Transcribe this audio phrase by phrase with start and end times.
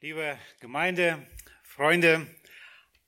[0.00, 1.26] Liebe Gemeinde,
[1.64, 2.28] Freunde,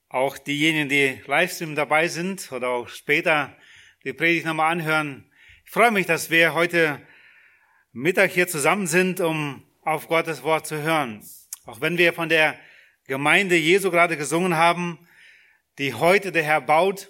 [0.08, 3.56] auch diejenigen, die Livestream dabei sind oder auch später
[4.02, 5.30] die Predigt nochmal anhören.
[5.64, 7.00] Ich freue mich, dass wir heute
[7.92, 11.24] Mittag hier zusammen sind, um auf Gottes Wort zu hören.
[11.64, 12.58] Auch wenn wir von der
[13.06, 15.06] Gemeinde Jesu gerade gesungen haben,
[15.78, 17.08] die heute der Herr baut,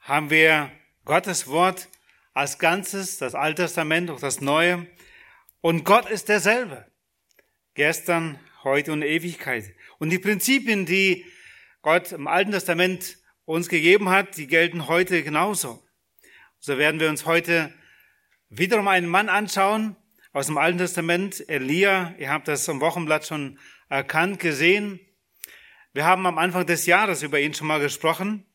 [0.00, 0.70] haben wir
[1.04, 1.90] Gottes Wort
[2.32, 4.86] als Ganzes, das Alte Testament, auch das Neue.
[5.60, 6.90] Und Gott ist derselbe.
[7.74, 9.74] Gestern, heute und Ewigkeit.
[9.98, 11.24] Und die Prinzipien, die
[11.82, 15.82] Gott im Alten Testament uns gegeben hat, die gelten heute genauso.
[16.58, 17.72] So werden wir uns heute
[18.48, 19.96] wiederum einen Mann anschauen
[20.32, 22.14] aus dem Alten Testament, Elia.
[22.18, 24.98] Ihr habt das am Wochenblatt schon erkannt, gesehen.
[25.92, 28.46] Wir haben am Anfang des Jahres über ihn schon mal gesprochen.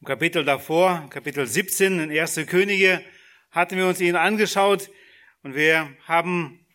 [0.00, 3.02] Im Kapitel davor, Kapitel 17 in Erste Könige,
[3.50, 4.90] hatten wir uns ihn angeschaut
[5.42, 6.65] und wir haben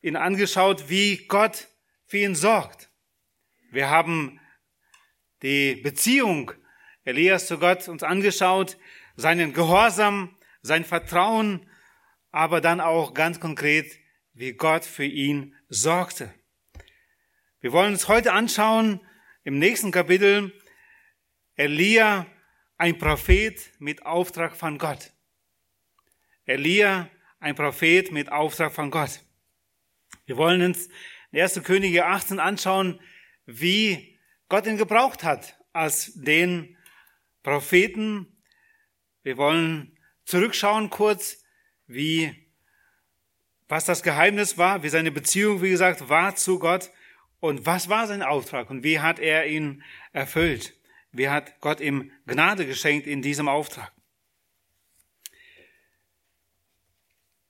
[0.00, 1.68] ihn angeschaut, wie Gott
[2.06, 2.90] für ihn sorgt.
[3.70, 4.40] Wir haben
[5.42, 6.52] die Beziehung
[7.04, 8.76] Elias zu Gott uns angeschaut,
[9.16, 11.68] seinen Gehorsam, sein Vertrauen,
[12.30, 13.98] aber dann auch ganz konkret,
[14.34, 16.32] wie Gott für ihn sorgte.
[17.60, 19.00] Wir wollen uns heute anschauen,
[19.42, 20.52] im nächsten Kapitel,
[21.56, 22.26] Elia,
[22.76, 25.12] ein Prophet mit Auftrag von Gott.
[26.44, 29.24] Elia, ein Prophet mit Auftrag von Gott.
[30.28, 30.90] Wir wollen uns
[31.32, 31.62] in 1.
[31.62, 33.00] Könige 18 anschauen,
[33.46, 36.76] wie Gott ihn gebraucht hat als den
[37.42, 38.42] Propheten.
[39.22, 41.42] Wir wollen zurückschauen kurz,
[41.86, 42.46] wie,
[43.68, 46.90] was das Geheimnis war, wie seine Beziehung, wie gesagt, war zu Gott
[47.40, 50.74] und was war sein Auftrag und wie hat er ihn erfüllt.
[51.10, 53.90] Wie hat Gott ihm Gnade geschenkt in diesem Auftrag.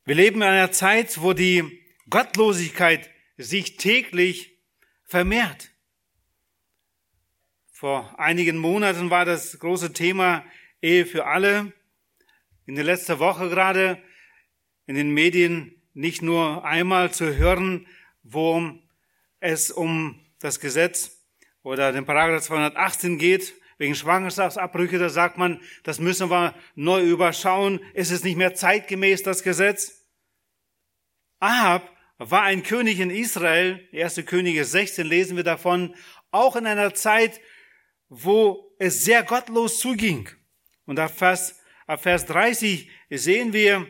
[0.05, 4.59] Wir leben in einer Zeit, wo die Gottlosigkeit sich täglich
[5.05, 5.71] vermehrt.
[7.71, 10.45] Vor einigen Monaten war das große Thema
[10.81, 11.73] Ehe für alle.
[12.67, 14.03] In der letzten Woche gerade
[14.87, 17.87] in den Medien nicht nur einmal zu hören,
[18.23, 18.73] wo
[19.41, 21.25] es um das Gesetz
[21.63, 27.81] oder den Paragraph 218 geht, wegen Schwangerschaftsabbrüche, da sagt man, das müssen wir neu überschauen.
[27.95, 30.05] Ist es nicht mehr zeitgemäß, das Gesetz?
[31.39, 34.23] Ahab war ein König in Israel, 1.
[34.27, 35.95] Könige 16 lesen wir davon,
[36.31, 37.41] auch in einer Zeit,
[38.09, 40.29] wo es sehr gottlos zuging.
[40.85, 43.87] Und ab Vers, ab Vers 30 sehen wir,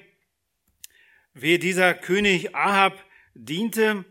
[1.32, 3.02] wie dieser König Ahab
[3.34, 4.04] diente.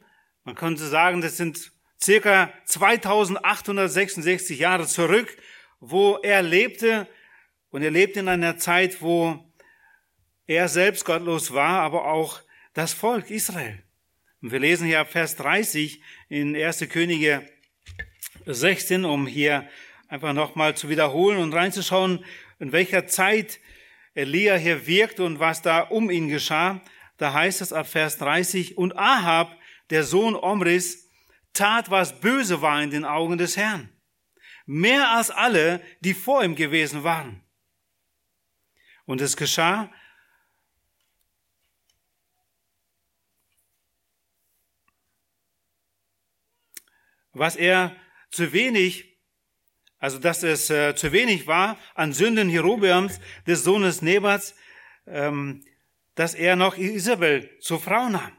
[0.43, 5.37] Man könnte sagen, das sind circa 2866 Jahre zurück,
[5.79, 7.07] wo er lebte.
[7.69, 9.43] Und er lebte in einer Zeit, wo
[10.47, 12.41] er selbst gottlos war, aber auch
[12.73, 13.83] das Volk Israel.
[14.41, 15.99] Und wir lesen hier Vers 30
[16.29, 16.87] in 1.
[16.89, 17.49] Könige
[18.45, 19.67] 16, um hier
[20.09, 22.23] einfach nochmal zu wiederholen und reinzuschauen,
[22.59, 23.59] in welcher Zeit
[24.13, 26.81] Elia hier wirkt und was da um ihn geschah.
[27.17, 29.57] Da heißt es ab Vers 30, und Ahab,
[29.89, 31.09] der Sohn Omris,
[31.53, 33.89] tat, was böse war in den Augen des Herrn.
[34.67, 37.41] Mehr als alle, die vor ihm gewesen waren.
[39.05, 39.91] Und es geschah,
[47.37, 47.95] was er
[48.29, 49.17] zu wenig,
[49.99, 54.55] also dass es äh, zu wenig war an Sünden Jerobeams, des Sohnes Nebats,
[55.05, 55.63] ähm,
[56.15, 58.31] dass er noch Isabel zur Frau nahm,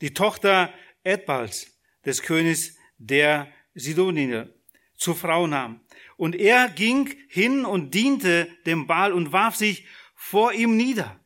[0.00, 0.72] die Tochter
[1.02, 1.70] Edbals,
[2.04, 4.52] des Königs der Sidonier,
[4.96, 5.80] zur Frau nahm.
[6.16, 11.18] Und er ging hin und diente dem Baal und warf sich vor ihm nieder.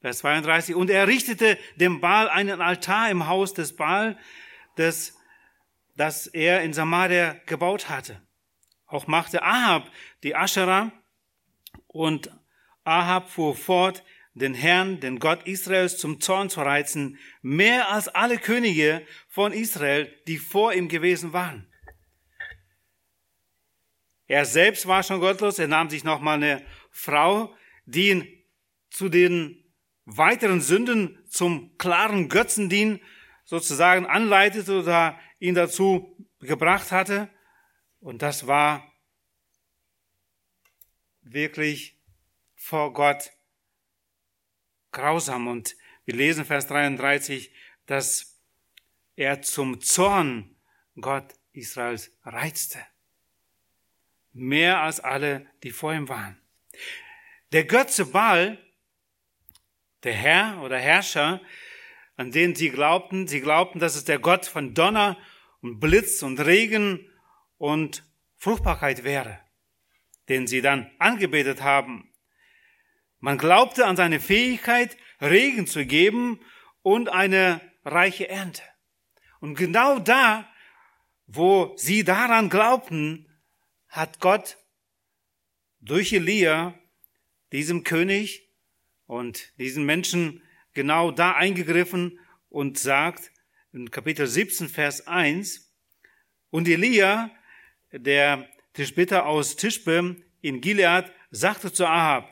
[0.00, 0.74] Vers 32.
[0.74, 4.18] Und er richtete dem Baal einen Altar im Haus des Baal,
[4.76, 5.16] des
[5.96, 8.20] das er in Samaria gebaut hatte.
[8.86, 9.90] Auch machte Ahab
[10.22, 10.92] die Aschera
[11.86, 12.30] und
[12.84, 14.04] Ahab fuhr fort,
[14.34, 20.12] den Herrn, den Gott Israels zum Zorn zu reizen, mehr als alle Könige von Israel,
[20.26, 21.68] die vor ihm gewesen waren.
[24.26, 27.54] Er selbst war schon gottlos, er nahm sich nochmal eine Frau,
[27.84, 28.44] die ihn
[28.90, 29.64] zu den
[30.04, 33.02] weiteren Sünden zum klaren Götzendienst
[33.44, 37.28] sozusagen anleitete oder ihn dazu gebracht hatte.
[38.00, 38.90] Und das war
[41.20, 41.98] wirklich
[42.54, 43.30] vor Gott
[44.90, 45.46] grausam.
[45.46, 45.76] Und
[46.06, 47.54] wir lesen Vers 33,
[47.84, 48.40] dass
[49.16, 50.56] er zum Zorn
[50.98, 52.78] Gott Israels reizte.
[54.32, 56.40] Mehr als alle, die vor ihm waren.
[57.52, 58.58] Der Götze Baal,
[60.04, 61.42] der Herr oder Herrscher,
[62.16, 63.28] an den sie glaubten.
[63.28, 65.18] Sie glaubten, dass es der Gott von Donner
[65.64, 67.10] und Blitz und Regen
[67.56, 68.04] und
[68.36, 69.40] Fruchtbarkeit wäre,
[70.28, 72.12] den sie dann angebetet haben.
[73.18, 76.38] Man glaubte an seine Fähigkeit, Regen zu geben
[76.82, 78.60] und eine reiche Ernte.
[79.40, 80.46] Und genau da,
[81.26, 83.26] wo sie daran glaubten,
[83.88, 84.58] hat Gott
[85.80, 86.78] durch Elia
[87.52, 88.50] diesem König
[89.06, 90.42] und diesen Menschen
[90.74, 92.18] genau da eingegriffen
[92.50, 93.30] und sagt
[93.74, 95.68] in Kapitel 17, Vers 1,
[96.50, 97.32] und Elia,
[97.90, 102.30] der Tischbitter aus Tischbe in Gilead, sagte zu Ahab,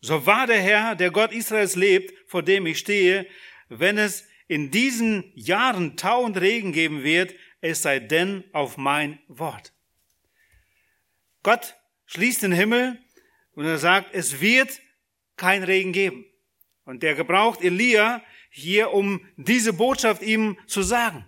[0.00, 3.26] so wahr der Herr, der Gott Israels lebt, vor dem ich stehe,
[3.68, 9.18] wenn es in diesen Jahren Tau und Regen geben wird, es sei denn auf mein
[9.26, 9.72] Wort.
[11.42, 11.74] Gott
[12.06, 13.00] schließt den Himmel
[13.54, 14.80] und er sagt, es wird
[15.36, 16.24] kein Regen geben.
[16.84, 18.22] Und der gebraucht Elia
[18.52, 21.26] hier, um diese Botschaft ihm zu sagen.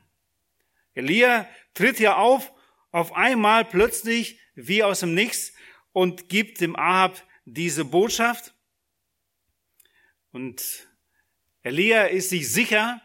[0.94, 2.52] Elia tritt hier auf,
[2.92, 5.52] auf einmal plötzlich wie aus dem Nichts
[5.92, 8.54] und gibt dem Ahab diese Botschaft.
[10.32, 10.86] Und
[11.62, 13.00] Elia ist sich sicher,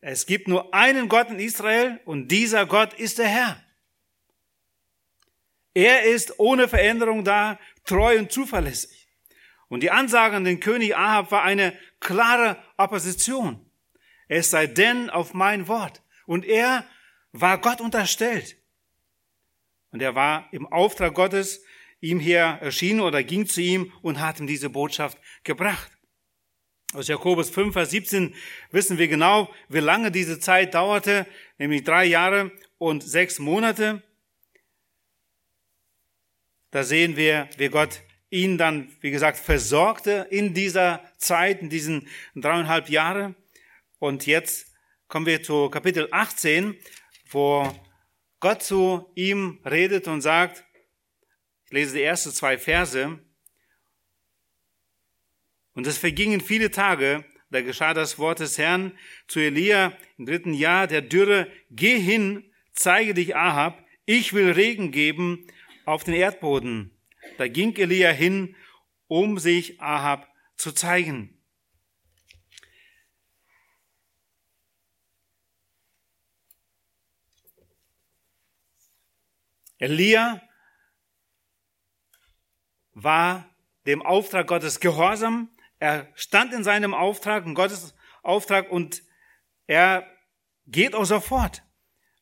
[0.00, 3.64] es gibt nur einen Gott in Israel und dieser Gott ist der Herr.
[5.74, 9.01] Er ist ohne Veränderung da, treu und zuverlässig.
[9.72, 13.58] Und die Ansage an den König Ahab war eine klare Opposition.
[14.28, 16.02] Es sei denn auf mein Wort.
[16.26, 16.86] Und er
[17.32, 18.58] war Gott unterstellt.
[19.90, 21.64] Und er war im Auftrag Gottes
[22.00, 25.90] ihm hier erschienen oder ging zu ihm und hat ihm diese Botschaft gebracht.
[26.92, 28.34] Aus Jakobus 5, Vers 17
[28.72, 31.26] wissen wir genau, wie lange diese Zeit dauerte,
[31.56, 34.02] nämlich drei Jahre und sechs Monate.
[36.72, 38.02] Da sehen wir, wie Gott
[38.32, 43.34] ihn dann, wie gesagt, versorgte in dieser Zeit, in diesen dreieinhalb Jahre.
[43.98, 44.72] Und jetzt
[45.06, 46.74] kommen wir zu Kapitel 18,
[47.30, 47.70] wo
[48.40, 50.64] Gott zu ihm redet und sagt,
[51.66, 53.18] ich lese die ersten zwei Verse,
[55.74, 58.92] und es vergingen viele Tage, da geschah das Wort des Herrn
[59.26, 64.90] zu Elia im dritten Jahr der Dürre, geh hin, zeige dich Ahab, ich will Regen
[64.90, 65.46] geben
[65.84, 66.91] auf den Erdboden.
[67.38, 68.56] Da ging Elia hin,
[69.06, 71.42] um sich Ahab zu zeigen.
[79.78, 80.40] Elia
[82.92, 83.48] war
[83.86, 85.50] dem Auftrag Gottes gehorsam.
[85.80, 89.02] Er stand in seinem Auftrag, in Gottes Auftrag und
[89.66, 90.06] er
[90.66, 91.64] geht auch sofort.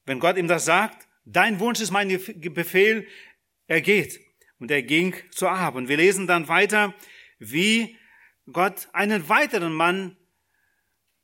[0.07, 3.07] Wenn Gott ihm das sagt, dein Wunsch ist mein Befehl,
[3.67, 4.30] er geht.
[4.61, 5.75] Und er ging zu Ahab.
[5.75, 6.95] Und wir lesen dann weiter,
[7.41, 7.99] wie
[8.53, 10.17] Gott einen weiteren Mann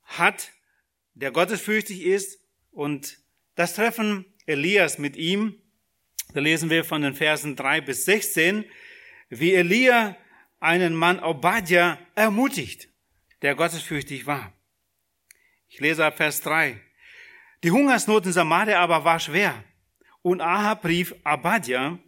[0.02, 0.52] hat,
[1.14, 2.40] der gottesfürchtig ist.
[2.70, 3.18] Und
[3.54, 5.54] das Treffen Elias mit ihm,
[6.34, 8.64] da lesen wir von den Versen drei bis sechzehn,
[9.28, 10.16] wie Elia
[10.58, 12.88] einen Mann Obadja ermutigt,
[13.42, 14.52] der gottesfürchtig war.
[15.68, 16.80] Ich lese ab Vers drei.
[17.64, 19.62] Die Hungersnot in Samaria aber war schwer.
[20.22, 21.98] Und Ahab rief Abadja,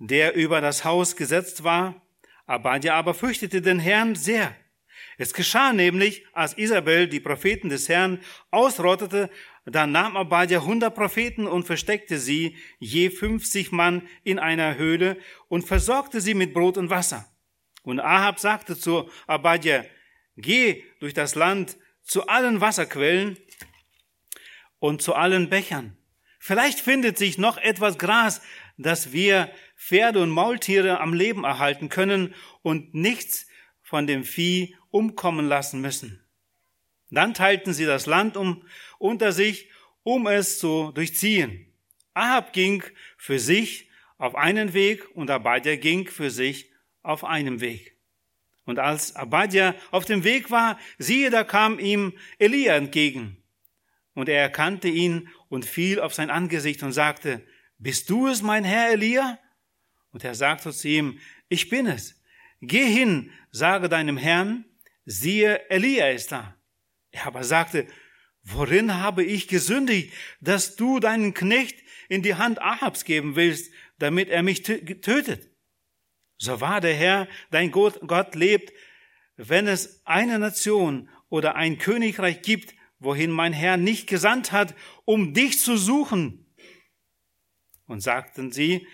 [0.00, 2.02] der über das Haus gesetzt war.
[2.46, 4.56] Abadja aber fürchtete den Herrn sehr.
[5.18, 8.20] Es geschah nämlich, als Isabel die Propheten des Herrn
[8.50, 9.30] ausrottete,
[9.66, 15.66] da nahm Abadja hundert Propheten und versteckte sie, je fünfzig Mann, in einer Höhle und
[15.66, 17.30] versorgte sie mit Brot und Wasser.
[17.82, 19.84] Und Ahab sagte zu Abadja,
[20.36, 23.38] geh durch das Land zu allen Wasserquellen
[24.78, 25.98] und zu allen Bechern.
[26.38, 28.40] Vielleicht findet sich noch etwas Gras,
[28.78, 29.50] dass wir
[29.80, 33.46] Pferde und Maultiere am Leben erhalten können und nichts
[33.80, 36.22] von dem Vieh umkommen lassen müssen.
[37.08, 38.62] Dann teilten sie das Land um,
[38.98, 39.70] unter sich,
[40.02, 41.72] um es zu durchziehen.
[42.12, 42.84] Ahab ging
[43.16, 46.70] für sich auf einen Weg und Abadja ging für sich
[47.02, 47.96] auf einem Weg.
[48.66, 53.42] Und als Abadja auf dem Weg war, siehe, da kam ihm Elia entgegen.
[54.12, 57.42] Und er erkannte ihn und fiel auf sein Angesicht und sagte,
[57.78, 59.38] bist du es, mein Herr Elia?
[60.12, 62.20] Und er sagte zu ihm, ich bin es.
[62.60, 64.64] Geh hin, sage deinem Herrn,
[65.04, 66.56] siehe, Elia ist da.
[67.10, 67.86] Er aber sagte,
[68.42, 74.28] worin habe ich gesündigt, dass du deinen Knecht in die Hand Ahabs geben willst, damit
[74.28, 75.50] er mich tötet?
[76.38, 78.72] So wahr der Herr, dein Gott, Gott lebt,
[79.36, 84.74] wenn es eine Nation oder ein Königreich gibt, wohin mein Herr nicht gesandt hat,
[85.04, 86.46] um dich zu suchen.
[87.86, 88.86] Und sagten sie,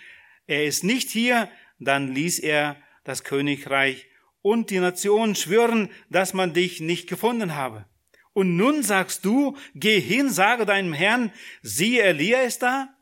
[0.47, 4.07] er ist nicht hier, dann ließ er das Königreich
[4.43, 7.87] und die Nation schwören, dass man dich nicht gefunden habe.
[8.33, 12.95] Und nun sagst du, geh hin, sage deinem Herrn, siehe, Elia ist da.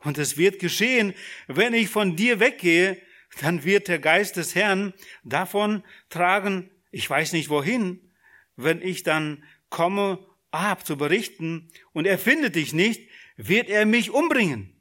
[0.00, 1.14] Und es wird geschehen,
[1.46, 3.00] wenn ich von dir weggehe,
[3.40, 8.12] dann wird der Geist des Herrn davon tragen, ich weiß nicht wohin,
[8.56, 14.10] wenn ich dann komme, Ahab zu berichten, und er findet dich nicht, wird er mich
[14.10, 14.80] umbringen.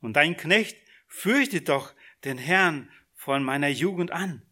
[0.00, 0.76] Und dein Knecht
[1.14, 1.94] fürchtet doch
[2.24, 4.42] den Herrn von meiner Jugend an.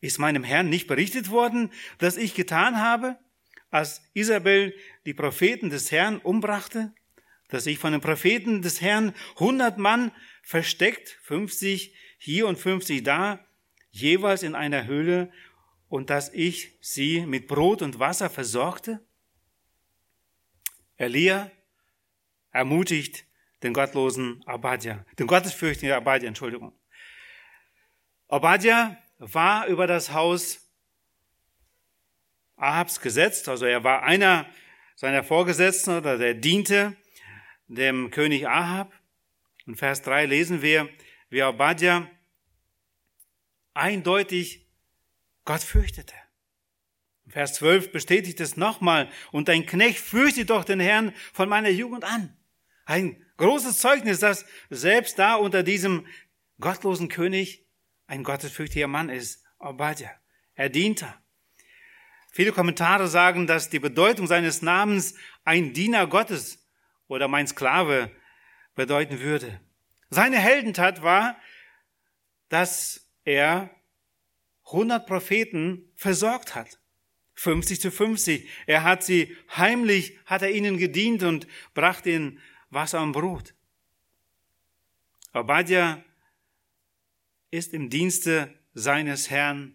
[0.00, 3.18] Ist meinem Herrn nicht berichtet worden, dass ich getan habe?
[3.74, 4.72] als Isabel
[5.04, 6.94] die Propheten des Herrn umbrachte,
[7.48, 10.12] dass ich von den Propheten des Herrn hundert Mann
[10.42, 13.44] versteckt, 50 hier und 50 da,
[13.90, 15.32] jeweils in einer Höhle,
[15.88, 19.04] und dass ich sie mit Brot und Wasser versorgte?
[20.96, 21.50] Elia
[22.52, 23.26] ermutigt
[23.64, 26.78] den gottlosen Abadja, den gottesfürchtigen Abadja, Entschuldigung.
[28.28, 30.60] Abadja war über das Haus
[32.56, 34.46] Ahabs gesetzt, also er war einer
[34.94, 36.96] seiner Vorgesetzten oder der diente
[37.66, 38.92] dem König Ahab.
[39.66, 40.88] In Vers 3 lesen wir,
[41.30, 42.08] wie Obadja
[43.72, 44.68] eindeutig
[45.44, 46.14] Gott fürchtete.
[47.26, 52.04] Vers 12 bestätigt es nochmal, und dein Knecht fürchtet doch den Herrn von meiner Jugend
[52.04, 52.36] an.
[52.84, 56.06] Ein großes Zeugnis, dass selbst da unter diesem
[56.60, 57.66] gottlosen König
[58.06, 60.10] ein gottesfürchtiger Mann ist, Obadja.
[60.54, 61.12] Er diente.
[62.32, 65.14] Viele Kommentare sagen, dass die Bedeutung seines Namens
[65.44, 66.66] ein Diener Gottes
[67.06, 68.10] oder mein Sklave
[68.74, 69.60] bedeuten würde.
[70.10, 71.36] Seine Heldentat war,
[72.48, 73.70] dass er
[74.66, 76.78] 100 Propheten versorgt hat.
[77.34, 78.48] 50 zu 50.
[78.66, 83.54] Er hat sie heimlich, hat er ihnen gedient und brachte ihnen Wasser und Brot.
[85.32, 86.02] Obadja
[87.50, 89.74] ist im Dienste seines Herrn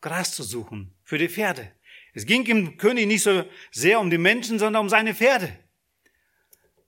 [0.00, 1.72] Gras zu suchen für die Pferde.
[2.14, 5.58] Es ging dem König nicht so sehr um die Menschen, sondern um seine Pferde.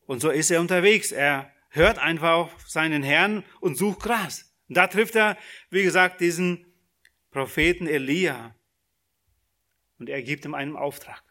[0.07, 1.13] Und so ist er unterwegs.
[1.13, 4.55] Er hört einfach auf seinen Herrn und sucht Gras.
[4.69, 5.39] Und da trifft er,
[5.71, 6.67] wie gesagt, diesen
[7.31, 8.55] Propheten Elia.
[9.99, 11.23] Und er gibt ihm einen Auftrag.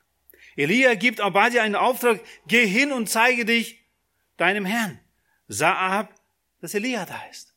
[0.56, 3.84] Elia gibt Obadja einen Auftrag, geh hin und zeige dich
[4.38, 5.00] deinem Herrn.
[5.48, 6.16] Sah Ahab,
[6.60, 7.56] dass Elia da ist.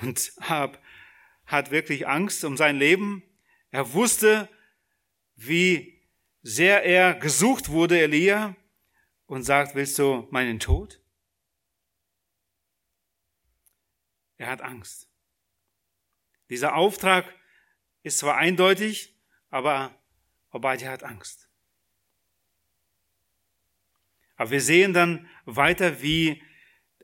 [0.00, 0.82] Und Ahab
[1.46, 3.22] hat wirklich Angst um sein Leben.
[3.70, 4.48] Er wusste,
[5.36, 6.00] wie
[6.42, 8.56] sehr er gesucht wurde, Elia,
[9.26, 11.00] und sagt, willst du meinen Tod?
[14.38, 15.08] Er hat Angst.
[16.48, 17.32] Dieser Auftrag
[18.02, 19.14] ist zwar eindeutig,
[19.50, 19.94] aber
[20.50, 21.49] Obadja hat Angst.
[24.40, 26.42] Aber wir sehen dann weiter, wie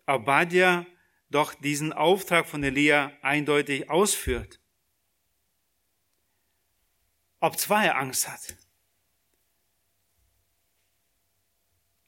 [0.07, 0.87] Obadja
[1.29, 4.59] doch diesen Auftrag von Elia eindeutig ausführt
[7.47, 8.57] ob zwei Angst hat.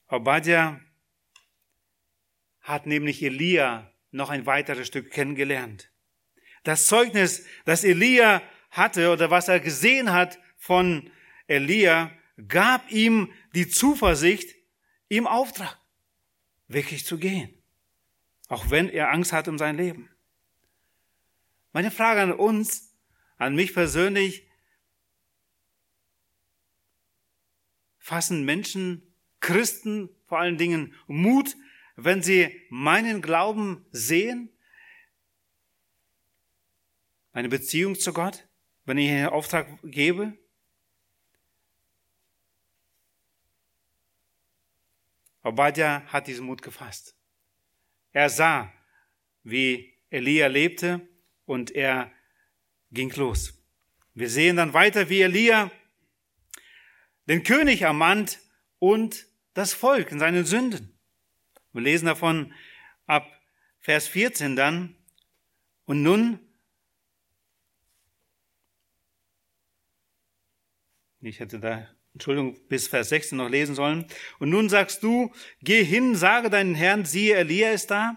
[0.09, 0.81] Obadja
[2.61, 5.93] hat nämlich Elia noch ein weiteres Stück kennengelernt.
[6.65, 11.11] Das Zeugnis, das Elia hatte oder was er gesehen hat von
[11.47, 12.11] Elia,
[12.49, 14.58] gab ihm die Zuversicht,
[15.09, 15.79] ihm Auftrag,
[16.69, 17.55] wirklich zu gehen.
[18.49, 20.09] Auch wenn er Angst hat um sein Leben.
[21.73, 22.95] Meine Frage an uns,
[23.37, 24.47] an mich persönlich,
[27.99, 29.03] fassen Menschen,
[29.41, 31.57] Christen vor allen Dingen Mut,
[31.97, 34.51] wenn sie meinen Glauben sehen,
[37.33, 38.49] meine Beziehung zu Gott,
[38.85, 40.37] wenn ich einen Auftrag gebe?
[45.49, 47.17] Obadja hat diesen Mut gefasst.
[48.13, 48.73] Er sah,
[49.43, 51.07] wie Elia lebte
[51.47, 52.13] und er
[52.91, 53.55] ging los.
[54.15, 55.71] Wir sehen dann weiter, wie Elia
[57.27, 58.41] den König ermannt
[58.79, 60.99] und das Volk in seinen Sünden.
[61.73, 62.53] Wir lesen davon
[63.07, 63.27] ab
[63.81, 64.97] Vers 14 dann.
[65.85, 66.41] Und nun,
[71.21, 74.05] ich hätte da, Entschuldigung, bis Vers 16 noch lesen sollen.
[74.41, 75.31] Und nun sagst du,
[75.63, 78.17] geh hin, sage deinen Herrn, siehe, Elia ist da,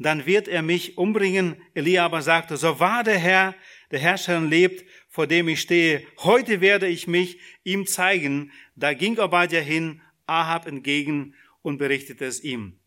[0.00, 1.54] dann wird er mich umbringen.
[1.72, 3.54] Elia aber sagte, so wahr der Herr,
[3.92, 8.50] der Herrscher lebt, vor dem ich stehe, heute werde ich mich ihm zeigen.
[8.74, 12.80] Da ging Obadja hin, Ahab entgegen und berichtete es ihm.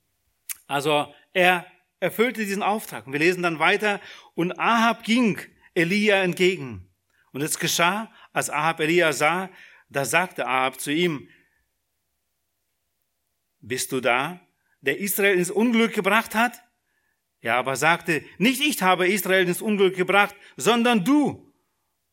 [0.67, 1.67] Also er
[2.01, 3.09] erfüllte diesen Auftrag.
[3.09, 4.01] Wir lesen dann weiter,
[4.35, 5.39] und Ahab ging
[5.73, 6.89] Elia entgegen.
[7.31, 9.49] Und es geschah, als Ahab Elia sah,
[9.89, 11.29] da sagte Ahab zu ihm,
[13.59, 14.39] bist du da,
[14.81, 16.63] der Israel ins Unglück gebracht hat?
[17.41, 21.45] Er aber sagte, nicht ich habe Israel ins Unglück gebracht, sondern du.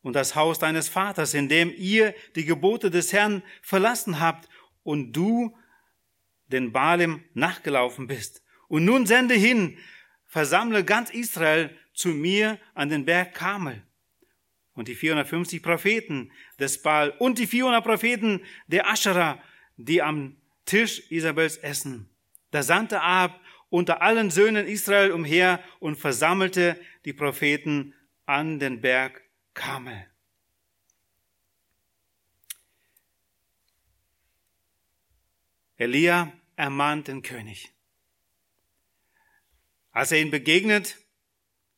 [0.02, 4.48] und das Haus deines Vaters, in dem ihr die Gebote des Herrn verlassen habt
[4.84, 5.56] und du
[6.46, 8.44] den Baalem nachgelaufen bist.
[8.68, 9.78] Und nun sende hin,
[10.24, 13.85] versammle ganz Israel zu mir an den Berg Kamel.
[14.76, 16.30] Und die 450 Propheten
[16.60, 19.42] des Baal und die 400 Propheten der Aschera,
[19.76, 22.08] die am Tisch Isabels essen.
[22.52, 27.94] Da sandte Ahab unter allen Söhnen Israel umher und versammelte die Propheten
[28.26, 29.22] an den Berg
[29.54, 30.06] Kamel.
[35.76, 37.72] Elia ermahnt den König.
[39.90, 40.98] Als er ihn begegnet,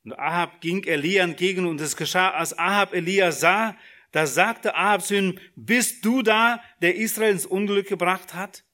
[0.05, 3.77] und Ahab ging Elia entgegen und es geschah, als Ahab Elia sah,
[4.13, 8.65] da sagte Ahab zu ihm, bist du da, der Israel ins Unglück gebracht hat?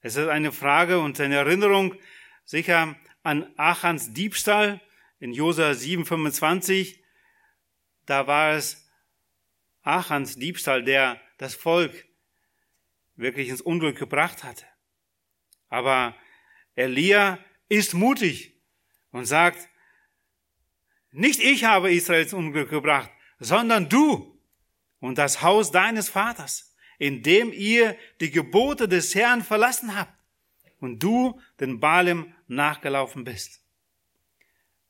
[0.00, 1.94] Es ist eine Frage und eine Erinnerung
[2.44, 4.80] sicher an Achans Diebstahl
[5.18, 6.98] in Josa 7,25.
[8.06, 8.86] Da war es
[9.82, 12.06] Achans Diebstahl, der das Volk
[13.16, 14.66] wirklich ins Unglück gebracht hatte.
[15.68, 16.14] Aber
[16.74, 17.38] Elia
[17.68, 18.53] ist mutig
[19.14, 19.68] und sagt,
[21.12, 24.36] nicht ich habe Israel ins Unglück gebracht, sondern du
[24.98, 30.12] und das Haus deines Vaters, in dem ihr die Gebote des Herrn verlassen habt
[30.80, 33.62] und du den Balem nachgelaufen bist.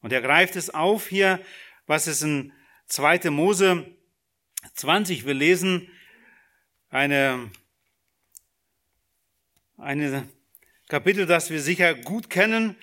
[0.01, 1.45] Und er greift es auf hier,
[1.87, 2.51] was es in
[2.87, 3.29] 2.
[3.31, 3.95] Mose
[4.75, 5.91] 20, wir lesen
[6.89, 7.51] eine
[9.77, 10.27] eine
[10.89, 12.77] Kapitel, das wir sicher gut kennen,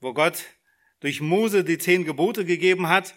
[0.00, 0.55] wo Gott
[1.00, 3.14] durch Mose die zehn Gebote gegeben hat,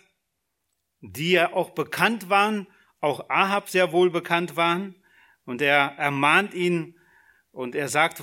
[1.01, 2.67] die ja auch bekannt waren,
[3.00, 4.95] auch Ahab sehr wohl bekannt waren.
[5.45, 7.00] Und er ermahnt ihn
[7.51, 8.21] und er sagt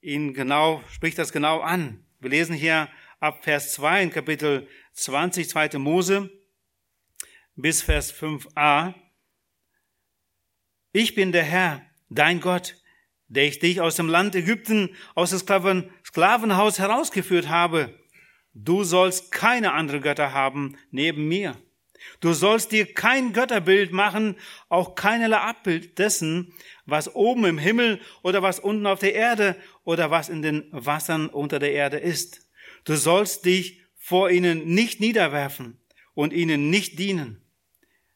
[0.00, 2.06] ihn genau, spricht das genau an.
[2.20, 2.88] Wir lesen hier
[3.20, 5.78] ab Vers 2 in Kapitel 20, 2.
[5.78, 6.30] Mose
[7.56, 8.94] bis Vers 5a.
[10.92, 12.76] Ich bin der Herr, dein Gott,
[13.28, 17.98] der ich dich aus dem Land Ägypten, aus dem Sklaven, Sklavenhaus herausgeführt habe.
[18.54, 21.56] Du sollst keine andere Götter haben neben mir.
[22.20, 24.36] Du sollst dir kein Götterbild machen,
[24.68, 26.54] auch keinerlei Abbild dessen,
[26.86, 31.28] was oben im Himmel oder was unten auf der Erde oder was in den Wassern
[31.28, 32.48] unter der Erde ist.
[32.84, 35.78] Du sollst dich vor ihnen nicht niederwerfen
[36.14, 37.40] und ihnen nicht dienen.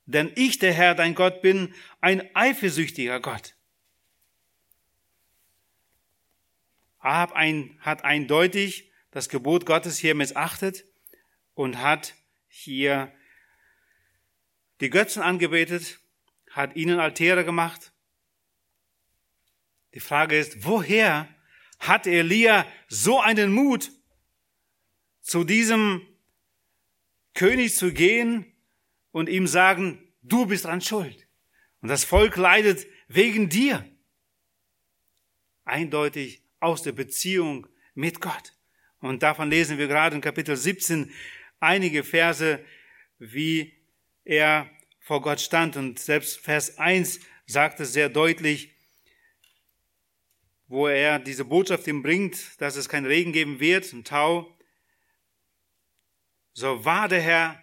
[0.07, 3.55] Denn ich, der Herr, dein Gott, bin ein eifersüchtiger Gott
[7.01, 8.88] Ahab ein, hat eindeutig
[9.19, 10.85] das Gebot Gottes hier missachtet
[11.55, 12.15] und hat
[12.47, 13.13] hier
[14.81, 15.99] die Götzen angebetet,
[16.53, 17.93] hat ihnen Altäre gemacht.
[19.93, 21.29] Die Frage ist, woher
[21.81, 23.91] hat Elia so einen Mut,
[25.21, 26.07] zu diesem
[27.35, 28.47] König zu gehen
[29.11, 31.27] und ihm sagen, du bist dran schuld.
[31.81, 33.85] Und das Volk leidet wegen dir.
[35.65, 38.58] Eindeutig aus der Beziehung mit Gott.
[39.01, 41.13] Und davon lesen wir gerade in Kapitel 17
[41.61, 42.65] einige Verse,
[43.19, 43.75] wie
[44.25, 45.77] er vor Gott stand.
[45.77, 48.75] Und selbst Vers 1 sagt es sehr deutlich,
[50.67, 54.55] wo er diese Botschaft ihm bringt, dass es kein Regen geben wird, ein Tau.
[56.53, 57.63] So wahr der Herr,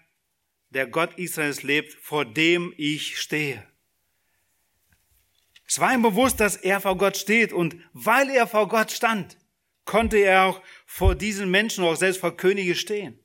[0.69, 3.63] der Gott Israels lebt, vor dem ich stehe.
[5.67, 9.37] Es war ihm bewusst, dass er vor Gott steht und weil er vor Gott stand,
[9.83, 13.19] konnte er auch vor diesen Menschen, auch selbst vor Könige stehen.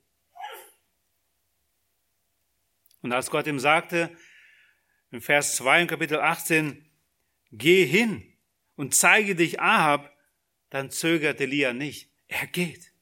[3.02, 4.14] Und als Gott ihm sagte,
[5.10, 6.90] in Vers 2 im Kapitel 18,
[7.52, 8.36] geh hin
[8.76, 10.16] und zeige dich Ahab,
[10.70, 12.10] dann zögerte Elia nicht.
[12.28, 12.92] Er geht.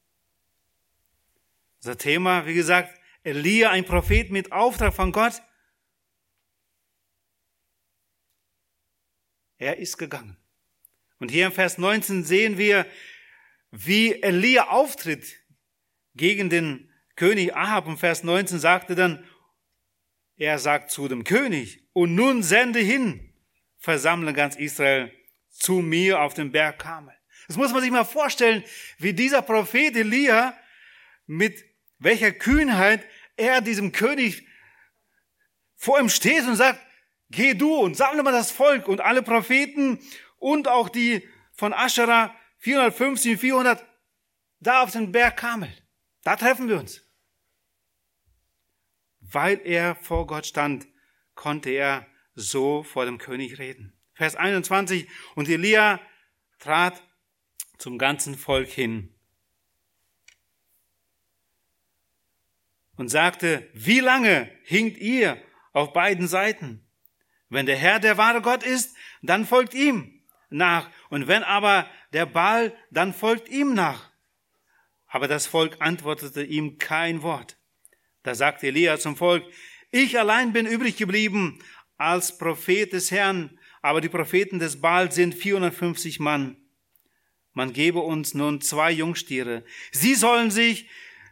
[1.81, 5.42] Unser Thema, wie gesagt, Elia, ein Prophet mit Auftrag von Gott,
[9.59, 10.37] Er ist gegangen.
[11.18, 12.87] Und hier im Vers 19 sehen wir,
[13.71, 15.37] wie Elia auftritt
[16.15, 17.87] gegen den König Ahab.
[17.87, 19.25] Und Vers 19 sagte dann,
[20.37, 23.35] er sagt zu dem König, und nun sende hin,
[23.79, 25.13] versammle ganz Israel
[25.51, 27.15] zu mir auf den Berg Kamel.
[27.49, 28.63] Das muss man sich mal vorstellen,
[28.99, 30.57] wie dieser Prophet Elia
[31.27, 31.65] mit
[31.99, 33.05] welcher Kühnheit
[33.37, 34.47] er diesem König
[35.77, 36.81] vor ihm steht und sagt,
[37.31, 39.99] Geh du und sammle mal das Volk und alle Propheten
[40.39, 43.85] und auch die von Aschera 450, 400
[44.61, 45.73] da auf den Berg Kamel.
[46.23, 47.03] Da treffen wir uns.
[49.21, 50.88] Weil er vor Gott stand,
[51.35, 53.97] konnte er so vor dem König reden.
[54.14, 55.09] Vers 21.
[55.35, 56.01] Und Elia
[56.59, 57.03] trat
[57.79, 59.14] zum ganzen Volk hin
[62.97, 65.40] und sagte, wie lange hinkt ihr
[65.73, 66.85] auf beiden Seiten?
[67.49, 70.18] Wenn der Herr der wahre Gott ist, dann folgt ihm
[70.51, 70.91] nach.
[71.11, 74.11] Und wenn aber der Baal, dann folgt ihm nach.
[75.07, 77.57] Aber das Volk antwortete ihm kein Wort.
[78.23, 79.45] Da sagte Elia zum Volk,
[79.91, 81.63] ich allein bin übrig geblieben
[81.97, 86.57] als Prophet des Herrn, aber die Propheten des Baal sind 450 Mann.
[87.55, 89.65] Man gebe uns nun zwei Jungstiere.
[89.91, 90.89] Sie sollen sich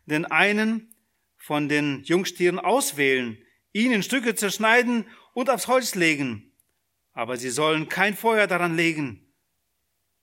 [0.07, 0.94] den einen
[1.37, 3.38] von den Jungstieren auswählen,
[3.72, 6.52] ihn in Stücke zerschneiden und aufs Holz legen.
[7.16, 9.26] Aber sie sollen kein Feuer daran legen.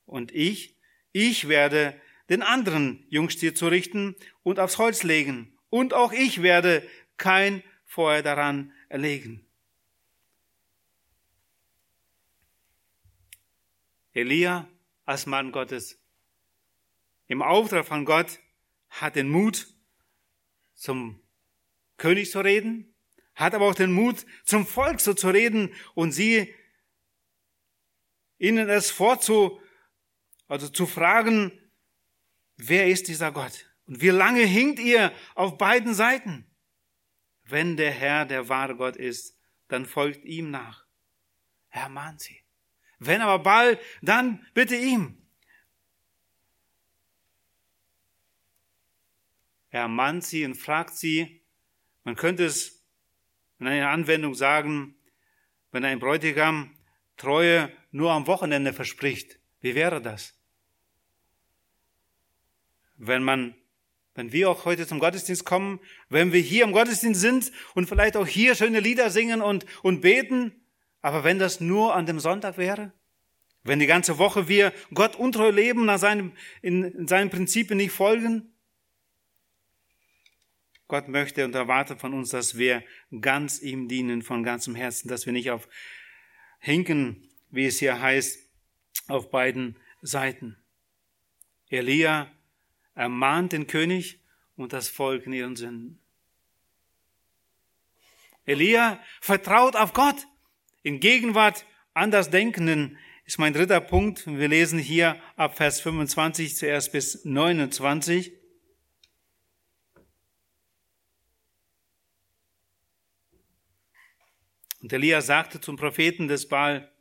[0.05, 0.77] Und ich,
[1.11, 5.57] ich werde den anderen Jungstier zurichten und aufs Holz legen.
[5.71, 9.43] Und auch ich werde kein Feuer daran erlegen.
[14.11, 14.69] Elia
[15.03, 15.99] als Mann Gottes
[17.25, 18.39] im Auftrag von Gott
[18.89, 19.65] hat den Mut,
[20.75, 21.19] zum
[21.97, 22.93] König zu reden,
[23.33, 26.53] hat aber auch den Mut, zum Volk so zu reden und sie
[28.43, 29.61] ihnen es vorzu,
[30.49, 31.57] also zu fragen,
[32.57, 33.65] wer ist dieser Gott?
[33.87, 36.45] Und wie lange hinkt ihr auf beiden Seiten?
[37.45, 39.37] Wenn der Herr der wahre Gott ist,
[39.69, 40.85] dann folgt ihm nach.
[41.69, 42.43] Er mahnt sie.
[42.99, 45.17] Wenn aber bald, dann bitte ihm.
[49.69, 51.41] Er mahnt sie und fragt sie.
[52.03, 52.83] Man könnte es
[53.59, 54.95] in einer Anwendung sagen,
[55.71, 56.77] wenn ein Bräutigam
[57.15, 60.33] Treue nur am Wochenende verspricht, wie wäre das?
[62.97, 63.55] Wenn man,
[64.15, 65.79] wenn wir auch heute zum Gottesdienst kommen,
[66.09, 70.01] wenn wir hier im Gottesdienst sind und vielleicht auch hier schöne Lieder singen und, und
[70.01, 70.65] beten,
[71.01, 72.91] aber wenn das nur an dem Sonntag wäre?
[73.63, 77.91] Wenn die ganze Woche wir Gott untreu leben, nach seinem, in, in seinen Prinzipien nicht
[77.91, 78.53] folgen?
[80.87, 82.83] Gott möchte und erwartet von uns, dass wir
[83.21, 85.69] ganz ihm dienen von ganzem Herzen, dass wir nicht auf
[86.59, 88.39] hinken, wie es hier heißt,
[89.07, 90.57] auf beiden Seiten.
[91.69, 92.31] Elia
[92.95, 94.19] ermahnt den König
[94.55, 95.99] und das Volk in ihren Sünden.
[98.45, 100.27] Elia vertraut auf Gott.
[100.81, 104.25] In Gegenwart Andersdenkenden ist mein dritter Punkt.
[104.25, 108.33] Wir lesen hier ab Vers 25 zuerst bis 29.
[114.81, 116.92] Und Elia sagte zum Propheten des Baal,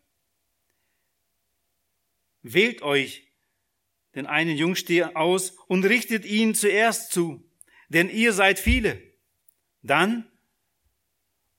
[2.42, 3.28] wählt euch
[4.14, 7.42] den einen Jungstier aus und richtet ihn zuerst zu,
[7.88, 9.02] denn ihr seid viele.
[9.82, 10.30] Dann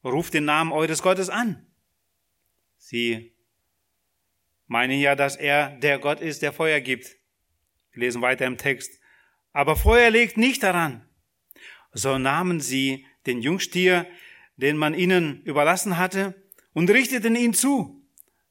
[0.03, 1.65] ruft den Namen eures Gottes an.
[2.77, 3.33] Sie
[4.67, 7.15] meinen ja, dass er der Gott ist, der Feuer gibt.
[7.91, 8.99] Wir lesen weiter im Text.
[9.51, 11.07] Aber Feuer legt nicht daran.
[11.93, 14.07] So nahmen sie den Jungstier,
[14.57, 16.35] den man ihnen überlassen hatte,
[16.73, 18.03] und richteten ihn zu.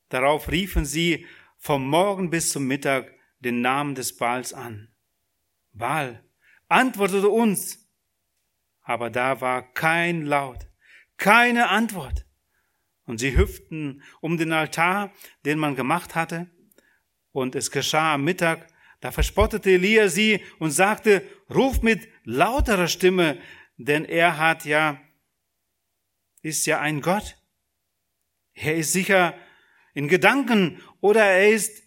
[0.09, 1.27] Darauf riefen sie
[1.63, 4.89] vom Morgen bis zum Mittag den Namen des Baals an.
[5.73, 6.29] Baal
[6.67, 7.89] antwortete uns,
[8.81, 10.67] aber da war kein Laut,
[11.19, 12.27] keine Antwort.
[13.05, 15.13] Und sie hüpften um den Altar,
[15.45, 16.51] den man gemacht hatte,
[17.31, 18.67] und es geschah am Mittag,
[19.01, 23.39] da verspottete Elia sie und sagte, ruf mit lauterer Stimme,
[23.77, 25.01] denn er hat ja
[26.41, 27.37] ist ja ein Gott.
[28.53, 29.39] Er ist sicher
[29.95, 31.83] in Gedanken oder er ist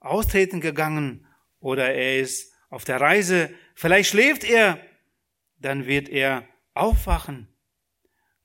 [0.00, 1.26] austreten gegangen
[1.60, 3.54] oder er ist auf der Reise.
[3.74, 4.80] Vielleicht schläft er.
[5.58, 7.48] Dann wird er aufwachen.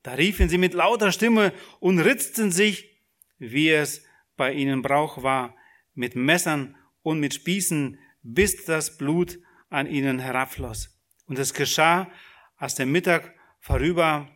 [0.04, 3.02] Da riefen sie mit lauter Stimme und ritzten sich,
[3.38, 4.06] wie es
[4.38, 5.56] bei ihnen Brauch war,
[5.94, 10.98] mit Messern und mit Spießen, bis das Blut an ihnen herabfloss.
[11.26, 12.10] Und es geschah,
[12.56, 14.30] als der Mittag vorüber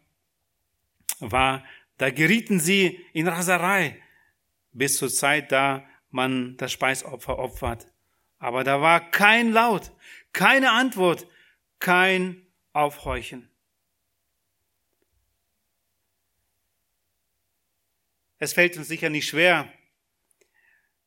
[1.20, 1.64] war,
[1.98, 4.03] da gerieten sie in Raserei
[4.74, 7.88] bis zur Zeit, da man das Speisopfer opfert.
[8.38, 9.92] Aber da war kein Laut,
[10.34, 11.28] keine Antwort,
[11.80, 13.50] kein Aufhorchen.
[18.40, 19.72] Es fällt uns sicher nicht schwer,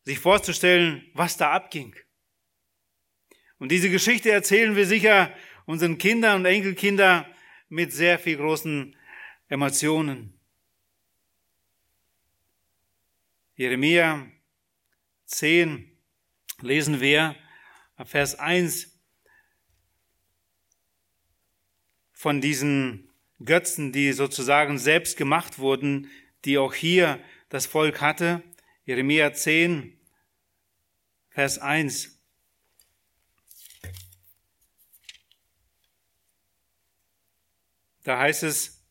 [0.04, 1.94] sich vorzustellen, was da abging.
[3.58, 5.34] Und diese Geschichte erzählen wir sicher
[5.66, 7.26] unseren Kindern und Enkelkindern
[7.68, 8.96] mit sehr viel großen
[9.48, 10.35] Emotionen.
[13.58, 14.30] Jeremia
[15.24, 15.90] 10
[16.60, 17.34] lesen wir
[18.04, 19.00] Vers 1
[22.12, 23.10] von diesen
[23.42, 26.10] Götzen, die sozusagen selbst gemacht wurden,
[26.44, 28.42] die auch hier das Volk hatte.
[28.84, 29.98] Jeremia 10,
[31.30, 32.22] Vers 1.
[38.04, 38.84] Da heißt es,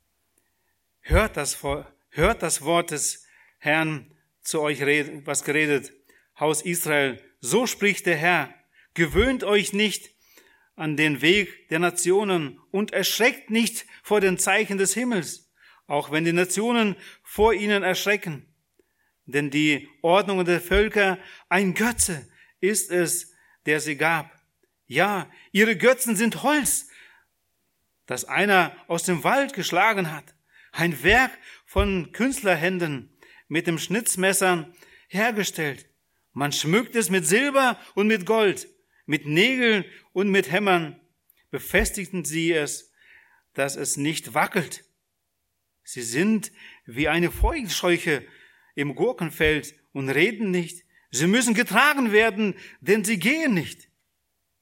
[1.01, 1.61] hört das,
[2.09, 3.27] hört das Wort des
[3.59, 4.14] Herrn
[4.45, 4.79] zu euch,
[5.25, 5.91] was geredet,
[6.39, 7.21] Haus Israel.
[7.41, 8.53] So spricht der Herr.
[8.93, 10.11] Gewöhnt euch nicht
[10.75, 15.51] an den Weg der Nationen und erschreckt nicht vor den Zeichen des Himmels,
[15.87, 18.53] auch wenn die Nationen vor ihnen erschrecken.
[19.25, 21.17] Denn die Ordnung der Völker,
[21.49, 22.29] ein Götze
[22.59, 23.33] ist es,
[23.65, 24.31] der sie gab.
[24.85, 26.89] Ja, ihre Götzen sind Holz,
[28.05, 30.35] das einer aus dem Wald geschlagen hat.
[30.71, 31.31] Ein Werk
[31.65, 33.14] von Künstlerhänden
[33.47, 34.73] mit dem Schnitzmesser
[35.07, 35.89] hergestellt.
[36.33, 38.67] Man schmückt es mit Silber und mit Gold,
[39.05, 40.99] mit Nägeln und mit Hämmern.
[41.51, 42.91] Befestigten sie es,
[43.53, 44.83] dass es nicht wackelt.
[45.83, 46.51] Sie sind
[46.85, 48.25] wie eine Feuchtscheuche
[48.73, 50.83] im Gurkenfeld und reden nicht.
[51.11, 53.89] Sie müssen getragen werden, denn sie gehen nicht.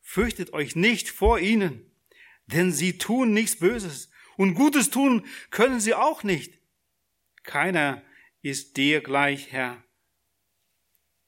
[0.02, 1.89] Fürchtet euch nicht vor ihnen,
[2.46, 6.60] denn sie tun nichts Böses und Gutes tun können sie auch nicht.
[7.43, 8.04] Keiner
[8.43, 9.84] ist dir gleich, Herr.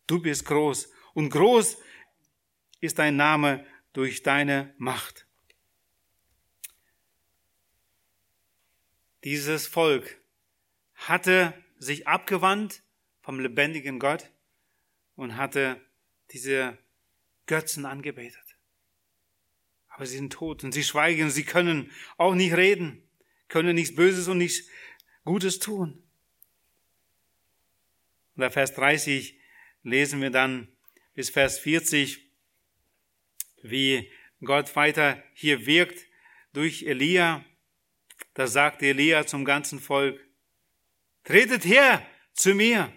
[0.05, 1.77] Du bist groß und groß
[2.81, 5.25] ist dein Name durch deine Macht.
[9.23, 10.21] Dieses Volk
[10.93, 12.83] hatte sich abgewandt
[13.21, 14.29] vom lebendigen Gott
[15.15, 15.81] und hatte
[16.31, 16.77] diese
[17.47, 18.43] Götzen angebetet.
[19.87, 23.01] Aber sie sind tot und sie schweigen, sie können auch nicht reden,
[23.47, 24.67] können nichts Böses und nichts
[25.23, 26.04] Gutes tun.
[28.35, 29.39] Und der Vers 30
[29.83, 30.67] lesen wir dann
[31.13, 32.19] bis Vers 40,
[33.63, 34.11] wie
[34.43, 36.05] Gott weiter hier wirkt
[36.53, 37.43] durch Elia.
[38.33, 40.19] Da sagte Elia zum ganzen Volk,
[41.23, 42.91] tretet her zu mir.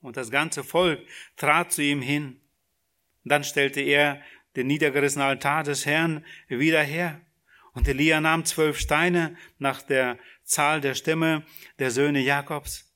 [0.00, 1.06] Und das ganze Volk
[1.36, 2.40] trat zu ihm hin.
[3.24, 4.22] Dann stellte er
[4.56, 7.20] den niedergerissenen Altar des Herrn wieder her.
[7.72, 11.44] Und Elia nahm zwölf Steine nach der Zahl der Stämme
[11.78, 12.89] der Söhne Jakobs,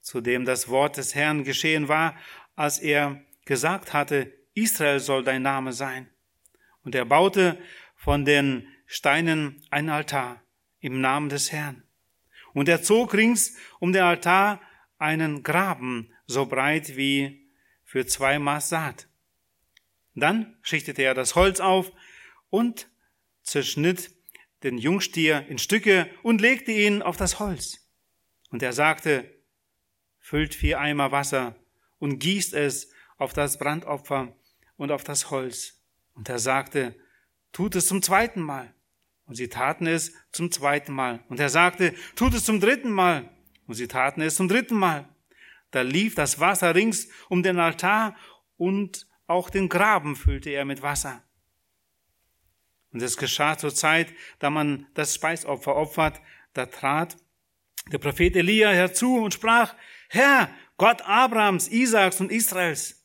[0.00, 2.16] zu dem das Wort des Herrn geschehen war,
[2.56, 6.08] als er gesagt hatte, Israel soll dein Name sein.
[6.82, 7.58] Und er baute
[7.96, 10.42] von den Steinen ein Altar
[10.80, 11.82] im Namen des Herrn.
[12.52, 14.60] Und er zog rings um den Altar
[14.98, 17.48] einen Graben so breit wie
[17.84, 19.08] für zwei Maß Saat.
[20.14, 21.92] Dann schichtete er das Holz auf
[22.48, 22.88] und
[23.42, 24.10] zerschnitt
[24.62, 27.88] den Jungstier in Stücke und legte ihn auf das Holz.
[28.50, 29.39] Und er sagte,
[30.30, 31.56] füllt vier Eimer Wasser
[31.98, 34.32] und gießt es auf das Brandopfer
[34.76, 35.82] und auf das Holz.
[36.14, 36.94] Und er sagte,
[37.50, 38.72] tut es zum zweiten Mal.
[39.26, 41.24] Und sie taten es zum zweiten Mal.
[41.28, 43.28] Und er sagte, tut es zum dritten Mal.
[43.66, 45.08] Und sie taten es zum dritten Mal.
[45.72, 48.14] Da lief das Wasser rings um den Altar
[48.56, 51.24] und auch den Graben füllte er mit Wasser.
[52.92, 56.20] Und es geschah zur Zeit, da man das Speisopfer opfert,
[56.52, 57.16] da trat
[57.90, 59.74] der Prophet Elia herzu und sprach,
[60.12, 63.00] Herr, Gott Abrahams, Isaaks und Israels,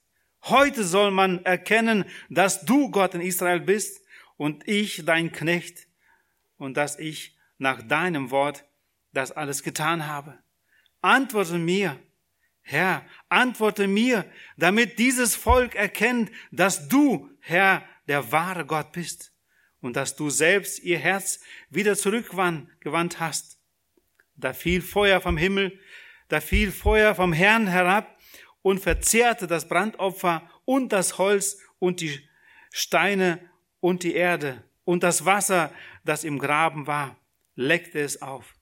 [0.45, 4.01] heute soll man erkennen, dass du Gott in Israel bist
[4.37, 5.85] und ich dein Knecht
[6.57, 8.65] und dass ich nach deinem Wort
[9.13, 10.39] das alles getan habe.
[11.01, 11.99] Antworte mir,
[12.63, 14.25] Herr, antworte mir,
[14.57, 19.31] damit dieses Volk erkennt, dass du, Herr, der wahre Gott bist
[19.79, 21.39] und dass du selbst ihr Herz
[21.69, 23.59] wieder zurückgewandt hast.
[24.37, 25.79] Da fiel Feuer vom Himmel,
[26.27, 28.17] da fiel Feuer vom Herrn herab
[28.61, 32.27] und verzehrte das Brandopfer und das Holz und die
[32.71, 33.39] Steine
[33.79, 35.71] und die Erde und das Wasser,
[36.03, 37.17] das im Graben war,
[37.55, 38.55] leckte es auf.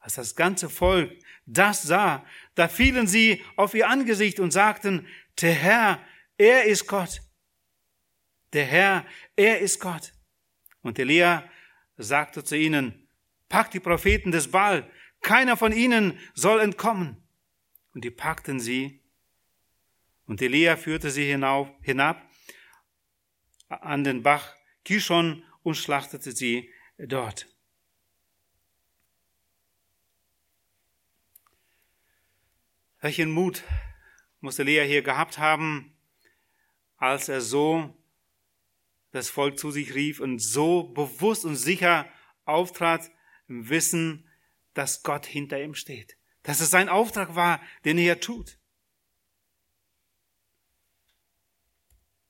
[0.00, 1.12] Als das ganze Volk
[1.46, 5.06] das sah, da fielen sie auf ihr Angesicht und sagten,
[5.40, 6.00] der Herr,
[6.38, 7.20] er ist Gott.
[8.52, 9.06] Der Herr,
[9.36, 10.12] er ist Gott.
[10.82, 11.48] Und Elia
[11.96, 13.08] sagte zu ihnen,
[13.48, 14.90] packt die Propheten des Baal,
[15.24, 17.16] keiner von ihnen soll entkommen.
[17.94, 19.00] Und die packten sie.
[20.26, 22.22] Und Elia führte sie hinauf, hinab
[23.68, 27.48] an den Bach Kishon und schlachtete sie dort.
[33.00, 33.64] Welchen Mut
[34.40, 35.94] muss Elia hier gehabt haben,
[36.96, 37.94] als er so
[39.10, 42.08] das Volk zu sich rief und so bewusst und sicher
[42.44, 43.10] auftrat
[43.46, 44.28] im Wissen,
[44.74, 48.58] dass Gott hinter ihm steht, dass es sein Auftrag war, den er tut.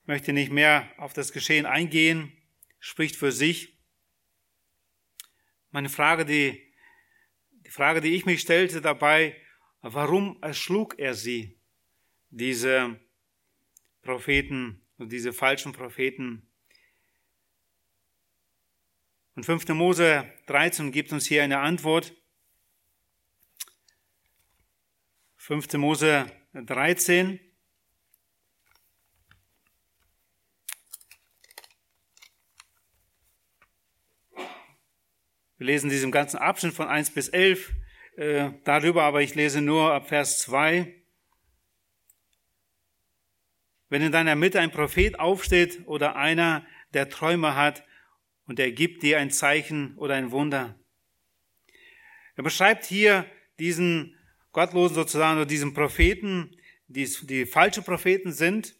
[0.01, 2.31] Ich möchte nicht mehr auf das Geschehen eingehen,
[2.79, 3.77] spricht für sich.
[5.71, 6.71] Meine Frage, die,
[7.65, 9.35] die Frage, die ich mich stellte dabei,
[9.87, 11.59] Warum erschlug er sie,
[12.31, 12.99] diese
[14.01, 16.49] Propheten und diese falschen Propheten?
[19.35, 19.67] Und 5.
[19.67, 22.15] Mose 13 gibt uns hier eine Antwort.
[25.45, 25.73] 5.
[25.73, 27.39] Mose 13.
[35.57, 37.73] Wir lesen diesen ganzen Abschnitt von 1 bis 11
[38.15, 40.91] äh, darüber, aber ich lese nur ab Vers 2.
[43.89, 47.85] Wenn in deiner Mitte ein Prophet aufsteht oder einer, der Träume hat
[48.47, 50.79] und er gibt dir ein Zeichen oder ein Wunder.
[52.33, 53.29] Er beschreibt hier
[53.59, 54.15] diesen
[54.55, 56.55] Gottlosen sozusagen oder diesen Propheten,
[56.87, 58.73] die, die falsche Propheten sind.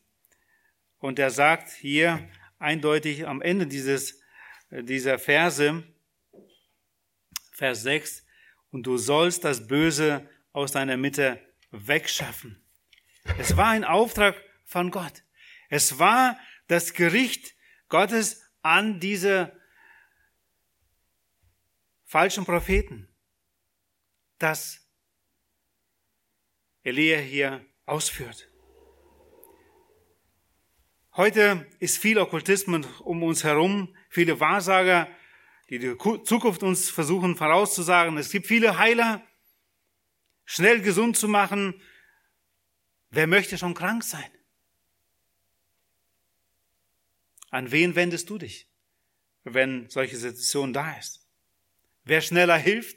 [1.00, 4.22] Und er sagt hier eindeutig am Ende dieses,
[4.70, 5.84] äh, dieser Verse,
[7.52, 8.26] Vers 6,
[8.72, 12.64] und du sollst das Böse aus deiner Mitte wegschaffen.
[13.38, 15.24] Es war ein Auftrag von Gott.
[15.68, 17.54] Es war das Gericht
[17.90, 19.52] Gottes an diese
[22.06, 23.10] falschen Propheten,
[24.40, 24.85] das
[26.86, 28.48] Elia hier ausführt.
[31.16, 35.10] Heute ist viel Okkultismus um uns herum, viele Wahrsager,
[35.72, 38.16] die die Zukunft uns versuchen vorauszusagen.
[38.20, 39.26] Es gibt viele Heiler,
[40.46, 41.82] schnell gesund zu machen.
[43.10, 44.30] Wer möchte schon krank sein?
[47.50, 48.70] An wen wendest du dich,
[49.44, 51.28] wenn solche Situation da ist?
[52.04, 52.96] Wer schneller hilft?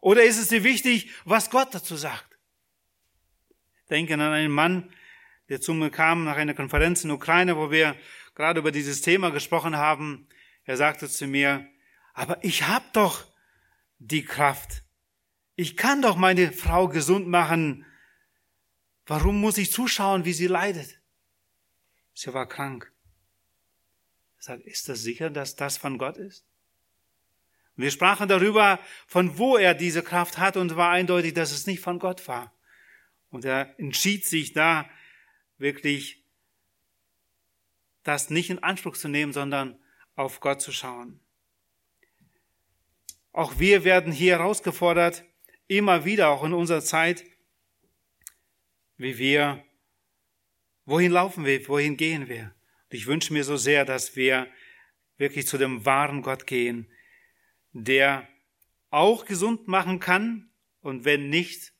[0.00, 2.29] Oder ist es dir wichtig, was Gott dazu sagt?
[3.90, 4.92] Denke an einen Mann,
[5.48, 7.96] der zu mir kam nach einer Konferenz in Ukraine, wo wir
[8.34, 10.28] gerade über dieses Thema gesprochen haben.
[10.64, 11.66] Er sagte zu mir,
[12.14, 13.26] aber ich habe doch
[13.98, 14.84] die Kraft.
[15.56, 17.84] Ich kann doch meine Frau gesund machen.
[19.06, 21.00] Warum muss ich zuschauen, wie sie leidet?
[22.14, 22.92] Sie war krank.
[24.38, 26.46] Er sagt, ist das sicher, dass das von Gott ist?
[27.76, 31.80] Wir sprachen darüber, von wo er diese Kraft hat und war eindeutig, dass es nicht
[31.80, 32.54] von Gott war.
[33.30, 34.88] Und er entschied sich da
[35.58, 36.22] wirklich,
[38.02, 39.78] das nicht in Anspruch zu nehmen, sondern
[40.16, 41.20] auf Gott zu schauen.
[43.32, 45.24] Auch wir werden hier herausgefordert,
[45.68, 47.24] immer wieder, auch in unserer Zeit,
[48.96, 49.64] wie wir,
[50.84, 52.54] wohin laufen wir, wohin gehen wir.
[52.84, 54.48] Und ich wünsche mir so sehr, dass wir
[55.16, 56.90] wirklich zu dem wahren Gott gehen,
[57.72, 58.28] der
[58.90, 61.72] auch gesund machen kann und wenn nicht,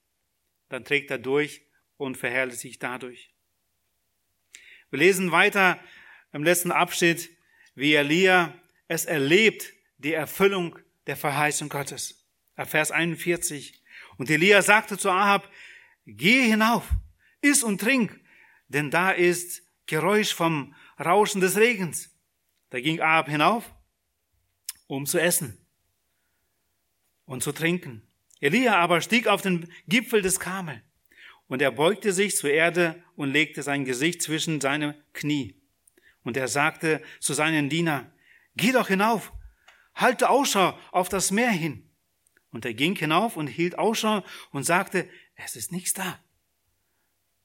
[0.71, 1.67] dann trägt er durch
[1.99, 3.35] und verherrlicht sich dadurch.
[4.89, 5.79] Wir lesen weiter
[6.33, 7.29] im letzten Abschnitt,
[7.75, 12.27] wie Elia es erlebt, die Erfüllung der Verheißung Gottes.
[12.57, 13.83] Vers 41.
[14.17, 15.51] Und Elia sagte zu Ahab,
[16.07, 16.89] geh hinauf,
[17.41, 18.19] iss und trink,
[18.69, 22.11] denn da ist Geräusch vom Rauschen des Regens.
[22.71, 23.75] Da ging Ahab hinauf,
[24.87, 25.59] um zu essen
[27.25, 28.10] und zu trinken.
[28.41, 30.83] Elia aber stieg auf den Gipfel des Kamel
[31.49, 35.55] und er beugte sich zur Erde und legte sein Gesicht zwischen seine Knie.
[36.23, 38.11] Und er sagte zu seinen Diener,
[38.57, 39.33] geh doch hinauf,
[39.95, 41.89] halte Ausschau auf das Meer hin.
[42.53, 46.19] Und er ging hinauf und hielt Ausschau und sagte, es ist nichts da.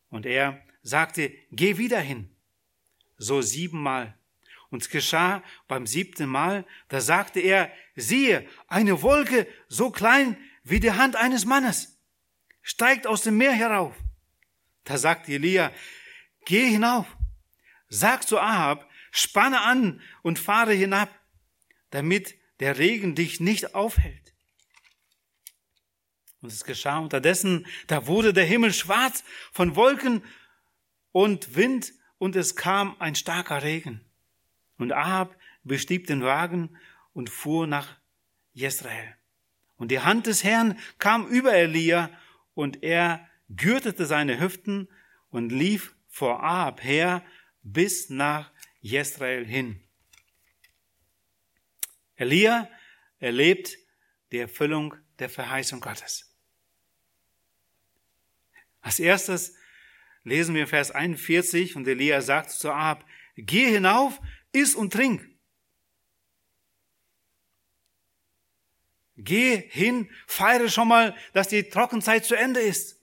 [0.10, 2.36] Und er sagte, geh wieder hin
[3.18, 4.18] so siebenmal.
[4.70, 10.80] Und es geschah beim siebten Mal, da sagte er, siehe, eine Wolke so klein wie
[10.80, 11.98] die Hand eines Mannes
[12.62, 13.96] steigt aus dem Meer herauf.
[14.84, 15.72] Da sagte Elia,
[16.46, 17.06] geh hinauf,
[17.88, 21.10] sag zu Ahab, spanne an und fahre hinab,
[21.92, 24.34] damit der Regen dich nicht aufhält.
[26.42, 30.24] Und es geschah unterdessen, da wurde der Himmel schwarz von Wolken
[31.12, 34.04] und Wind und es kam ein starker Regen.
[34.78, 36.76] Und Ahab bestieg den Wagen
[37.14, 37.98] und fuhr nach
[38.54, 39.16] Jezreel.
[39.78, 42.10] Und die Hand des Herrn kam über Elia
[42.54, 44.88] und er gürtete seine Hüften
[45.30, 47.24] und lief vor Ahab her
[47.62, 49.82] bis nach Jezreel hin.
[52.16, 52.70] Elia
[53.20, 53.78] erlebt
[54.32, 56.34] die Erfüllung der Verheißung Gottes.
[58.82, 59.56] Als erstes
[60.24, 63.06] lesen wir Vers 41 und Elia sagt zu Ahab,
[63.36, 64.22] geh hinauf,
[64.52, 65.35] iss und trink.
[69.18, 73.00] Geh hin, feiere schon mal, dass die Trockenzeit zu Ende ist.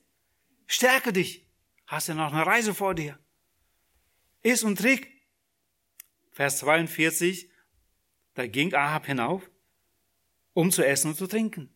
[0.66, 1.46] Stärke dich.
[1.86, 3.18] Hast du noch eine Reise vor dir.
[4.42, 5.08] Iss und trink.
[6.32, 7.50] Vers 42,
[8.34, 9.50] da ging Ahab hinauf,
[10.54, 11.72] um zu essen und zu trinken.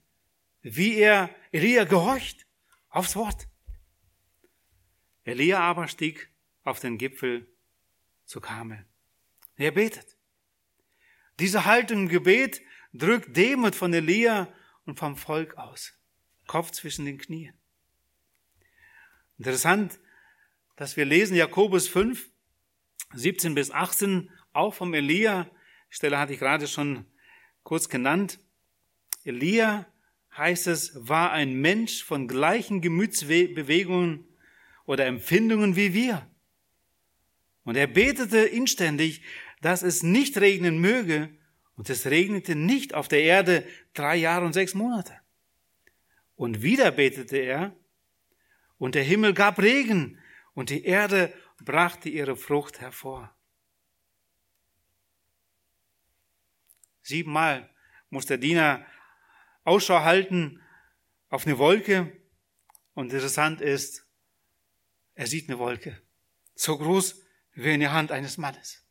[0.62, 2.46] Wie er Elia gehorcht
[2.88, 3.48] aufs Wort.
[5.24, 6.30] Elia aber stieg
[6.64, 7.46] auf den Gipfel
[8.24, 8.86] zu Kamel.
[9.56, 10.16] Er betet.
[11.38, 12.62] Diese Haltung im Gebet
[12.98, 14.52] drückt Demut von Elia
[14.84, 15.94] und vom Volk aus.
[16.46, 17.54] Kopf zwischen den Knien.
[19.38, 19.98] Interessant,
[20.76, 22.30] dass wir lesen Jakobus 5,
[23.14, 25.50] 17 bis 18, auch vom Elia.
[25.90, 27.06] Stelle hatte ich gerade schon
[27.62, 28.38] kurz genannt.
[29.24, 29.86] Elia,
[30.36, 34.26] heißt es, war ein Mensch von gleichen Gemütsbewegungen
[34.84, 36.30] oder Empfindungen wie wir.
[37.64, 39.22] Und er betete inständig,
[39.60, 41.30] dass es nicht regnen möge,
[41.76, 45.14] und es regnete nicht auf der Erde drei Jahre und sechs Monate.
[46.34, 47.76] Und wieder betete er,
[48.78, 50.18] und der Himmel gab Regen,
[50.54, 53.34] und die Erde brachte ihre Frucht hervor.
[57.02, 57.70] Siebenmal
[58.10, 58.84] muss der Diener
[59.64, 60.62] Ausschau halten
[61.28, 62.12] auf eine Wolke.
[62.94, 64.06] Und interessant ist,
[65.14, 66.00] er sieht eine Wolke.
[66.54, 67.22] So groß
[67.52, 68.85] wie in der Hand eines Mannes.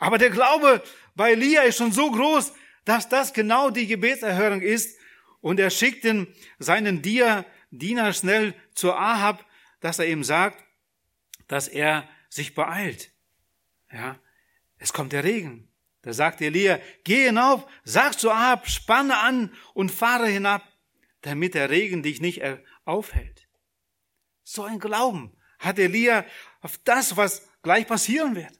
[0.00, 0.82] Aber der Glaube
[1.14, 2.52] bei Elia ist schon so groß,
[2.84, 4.98] dass das genau die Gebetserhörung ist.
[5.40, 6.06] Und er schickt
[6.58, 9.44] seinen Diener schnell zu Ahab,
[9.80, 10.62] dass er ihm sagt,
[11.46, 13.12] dass er sich beeilt.
[13.92, 14.18] Ja,
[14.78, 15.68] es kommt der Regen.
[16.02, 20.62] Da sagt Elia, geh hinauf, sag zu Ahab, spanne an und fahre hinab,
[21.20, 22.42] damit der Regen dich nicht
[22.84, 23.48] aufhält.
[24.42, 26.24] So ein Glauben hat Elia
[26.62, 28.59] auf das, was gleich passieren wird.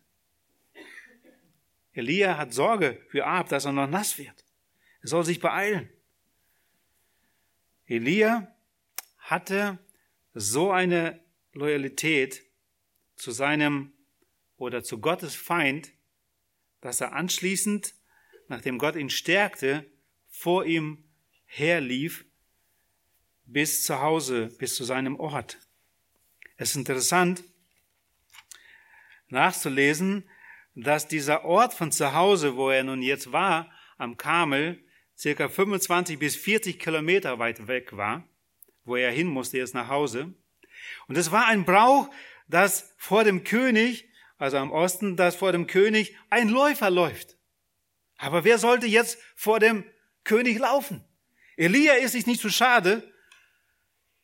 [2.01, 4.45] Elia hat Sorge für Ahab, dass er noch nass wird.
[5.03, 5.91] Er soll sich beeilen.
[7.87, 8.57] Elia
[9.19, 9.79] hatte
[10.33, 11.21] so eine
[11.53, 12.43] Loyalität
[13.17, 13.93] zu seinem
[14.57, 15.93] oder zu Gottes Feind,
[16.81, 17.95] dass er anschließend,
[18.49, 19.85] nachdem Gott ihn stärkte,
[20.29, 21.05] vor ihm
[21.45, 22.25] herlief
[23.45, 25.59] bis zu Hause, bis zu seinem Ort.
[26.57, 27.45] Es ist interessant
[29.29, 30.29] nachzulesen,
[30.83, 34.85] dass dieser Ort von zu Hause, wo er nun jetzt war, am Kamel,
[35.17, 38.29] circa 25 bis 40 Kilometer weit weg war,
[38.85, 40.35] wo er hin musste jetzt nach Hause.
[41.09, 42.09] Und es war ein Brauch,
[42.49, 44.11] dass vor dem König
[44.41, 47.37] also am Osten, dass vor dem König ein Läufer läuft.
[48.17, 49.85] Aber wer sollte jetzt vor dem
[50.25, 51.05] König laufen?
[51.57, 53.13] Elia ist sich nicht zu schade.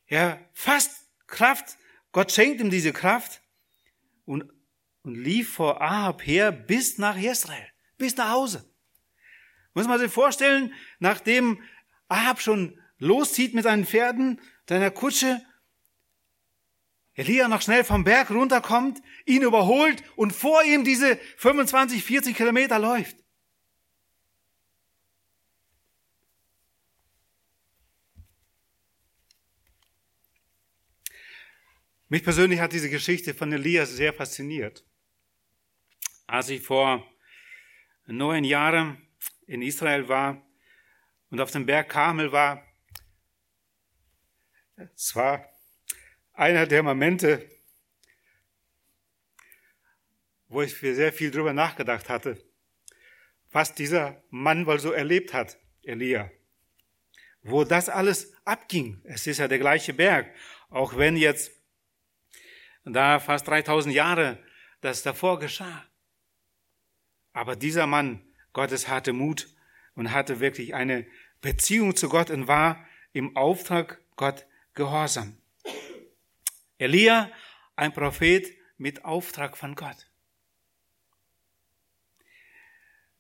[0.07, 1.77] Er fasst Kraft.
[2.13, 3.43] Gott schenkt ihm diese Kraft
[4.25, 4.51] und,
[5.07, 8.69] und lief vor Ahab her bis nach Israel, bis nach Hause.
[9.73, 11.63] Muss man sich vorstellen, nachdem
[12.09, 15.41] Ahab schon loszieht mit seinen Pferden, seiner Kutsche,
[17.15, 22.79] Elia noch schnell vom Berg runterkommt, ihn überholt und vor ihm diese 25, 40 Kilometer
[22.79, 23.17] läuft.
[32.09, 34.85] Mich persönlich hat diese Geschichte von Elia sehr fasziniert.
[36.27, 37.07] Als ich vor
[38.07, 39.07] neun Jahren
[39.47, 40.45] in Israel war
[41.31, 42.67] und auf dem Berg Karmel war,
[44.77, 45.49] es war
[46.33, 47.49] einer der Momente,
[50.49, 52.43] wo ich sehr viel drüber nachgedacht hatte,
[53.51, 56.31] was dieser Mann wohl so erlebt hat, Elia.
[57.43, 59.01] Wo das alles abging.
[59.05, 60.35] Es ist ja der gleiche Berg.
[60.69, 61.53] Auch wenn jetzt
[62.85, 64.45] da fast 3000 Jahre
[64.81, 65.87] das davor geschah.
[67.37, 69.55] Aber dieser Mann, Gottes hatte Mut
[69.95, 71.07] und hatte wirklich eine
[71.43, 72.83] Beziehung zu Gott und war
[73.13, 75.37] im Auftrag Gott gehorsam.
[76.79, 77.31] Elia,
[77.77, 80.11] ein Prophet mit Auftrag von Gott.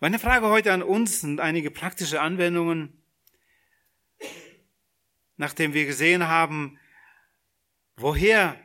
[0.00, 3.02] Meine Frage heute an uns sind einige praktische Anwendungen,
[5.36, 6.78] nachdem wir gesehen haben,
[7.96, 8.58] woher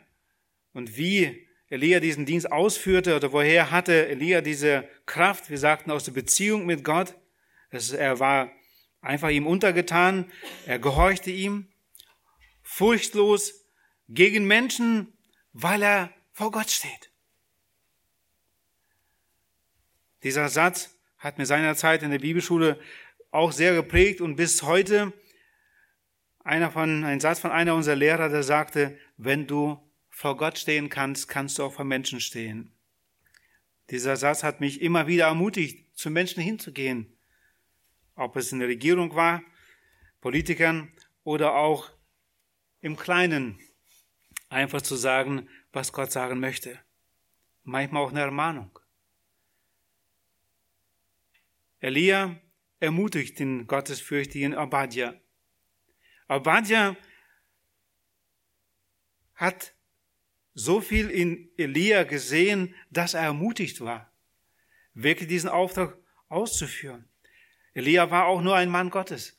[0.71, 6.03] und wie Elia diesen Dienst ausführte oder woher hatte Elia diese Kraft, wir sagten aus
[6.03, 7.15] der Beziehung mit Gott.
[7.71, 8.51] er war
[8.99, 10.29] einfach ihm untergetan,
[10.65, 11.71] er gehorchte ihm,
[12.61, 13.65] furchtlos,
[14.09, 15.17] gegen Menschen,
[15.53, 17.09] weil er vor Gott steht.
[20.23, 22.77] Dieser Satz hat mir seinerzeit in der Bibelschule
[23.31, 25.13] auch sehr geprägt und bis heute
[26.43, 29.79] einer von, ein Satz von einer unserer Lehrer, der sagte, wenn du
[30.21, 32.71] vor Gott stehen kannst, kannst du auch vor Menschen stehen.
[33.89, 37.17] Dieser Satz hat mich immer wieder ermutigt, zu Menschen hinzugehen.
[38.13, 39.41] Ob es in der Regierung war,
[40.19, 40.93] Politikern
[41.23, 41.89] oder auch
[42.81, 43.59] im Kleinen
[44.47, 46.79] einfach zu sagen, was Gott sagen möchte.
[47.63, 48.77] Manchmal auch eine Ermahnung.
[51.79, 52.39] Elia
[52.79, 55.15] ermutigt den gottesfürchtigen Obadja.
[56.27, 56.95] Obadja
[59.33, 59.73] hat
[60.53, 64.11] so viel in Elia gesehen, dass er ermutigt war,
[64.93, 65.97] wirklich diesen Auftrag
[66.29, 67.07] auszuführen.
[67.73, 69.37] Elia war auch nur ein Mann Gottes.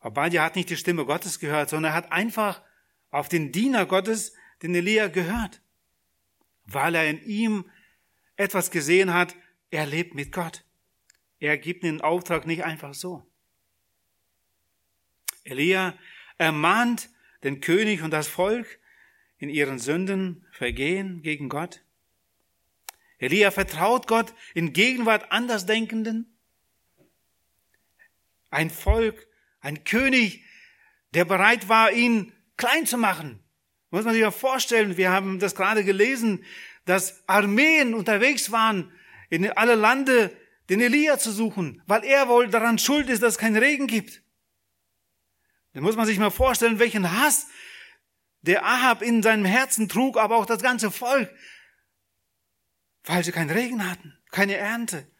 [0.00, 2.62] Obadja hat nicht die Stimme Gottes gehört, sondern er hat einfach
[3.10, 5.62] auf den Diener Gottes, den Elia, gehört,
[6.64, 7.70] weil er in ihm
[8.36, 9.34] etwas gesehen hat,
[9.70, 10.64] er lebt mit Gott.
[11.38, 13.26] Er gibt den Auftrag nicht einfach so.
[15.44, 15.96] Elia
[16.38, 17.10] ermahnt
[17.42, 18.78] den König und das Volk
[19.44, 21.82] in ihren Sünden, Vergehen gegen Gott.
[23.18, 26.34] Elia vertraut Gott in Gegenwart Andersdenkenden.
[28.50, 29.26] Ein Volk,
[29.60, 30.42] ein König,
[31.12, 33.38] der bereit war, ihn klein zu machen.
[33.90, 36.42] Muss man sich mal vorstellen, wir haben das gerade gelesen,
[36.86, 38.92] dass Armeen unterwegs waren,
[39.28, 40.34] in alle Lande
[40.70, 44.22] den Elia zu suchen, weil er wohl daran schuld ist, dass es keinen Regen gibt.
[45.74, 47.48] Da muss man sich mal vorstellen, welchen Hass
[48.44, 51.34] der Ahab in seinem Herzen trug, aber auch das ganze Volk,
[53.04, 55.10] weil sie keinen Regen hatten, keine Ernte.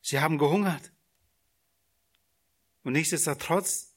[0.00, 0.92] Sie haben gehungert.
[2.82, 3.94] Und nichtsdestotrotz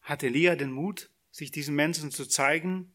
[0.00, 2.92] hat Elia den Mut, sich diesen Menschen zu zeigen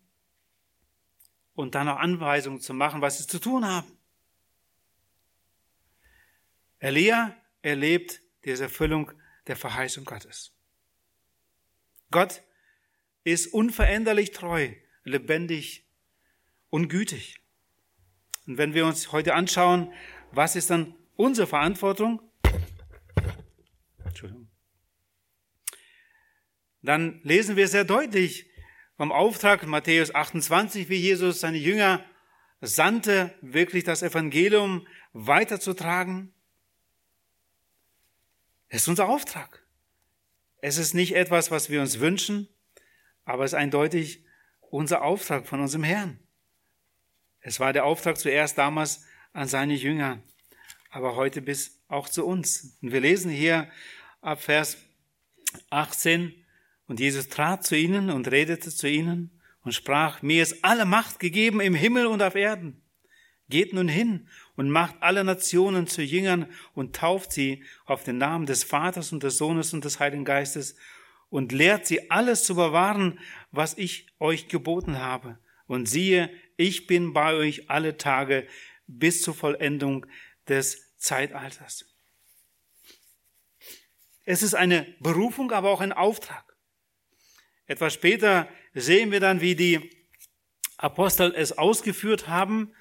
[1.54, 3.98] und dann auch Anweisungen zu machen, was sie zu tun haben.
[6.80, 9.12] Elia erlebt diese Erfüllung
[9.48, 10.54] der Verheißung Gottes.
[12.10, 12.42] Gott
[13.24, 14.70] ist unveränderlich treu,
[15.04, 15.86] lebendig
[16.70, 17.42] und gütig.
[18.48, 19.94] Und wenn wir uns heute anschauen,
[20.32, 22.22] was ist dann unsere Verantwortung?
[24.06, 24.50] Entschuldigung.
[26.82, 28.50] Dann lesen wir sehr deutlich
[28.96, 32.04] vom Auftrag Matthäus 28, wie Jesus seine Jünger
[32.62, 36.34] sandte, wirklich das Evangelium weiterzutragen.
[38.68, 39.66] Es ist unser Auftrag.
[40.62, 42.50] Es ist nicht etwas, was wir uns wünschen,
[43.30, 44.26] aber es ist eindeutig
[44.72, 46.20] unser Auftrag von unserem Herrn.
[47.42, 50.24] Es war der Auftrag zuerst damals an seine Jünger,
[50.90, 52.76] aber heute bis auch zu uns.
[52.82, 53.70] Und wir lesen hier
[54.22, 54.78] ab Vers
[55.70, 56.34] 18,
[56.88, 61.20] und Jesus trat zu ihnen und redete zu ihnen und sprach, mir ist alle Macht
[61.20, 62.82] gegeben im Himmel und auf Erden.
[63.48, 68.48] Geht nun hin und macht alle Nationen zu Jüngern und tauft sie auf den Namen
[68.48, 70.76] des Vaters und des Sohnes und des Heiligen Geistes
[71.30, 73.20] und lehrt sie alles zu bewahren,
[73.52, 75.38] was ich euch geboten habe.
[75.68, 78.48] Und siehe, ich bin bei euch alle Tage
[78.88, 80.06] bis zur Vollendung
[80.48, 81.86] des Zeitalters.
[84.26, 86.46] Es ist eine Berufung, aber auch ein Auftrag.
[87.68, 89.92] Etwas später sehen wir dann, wie die
[90.78, 92.74] Apostel es ausgeführt haben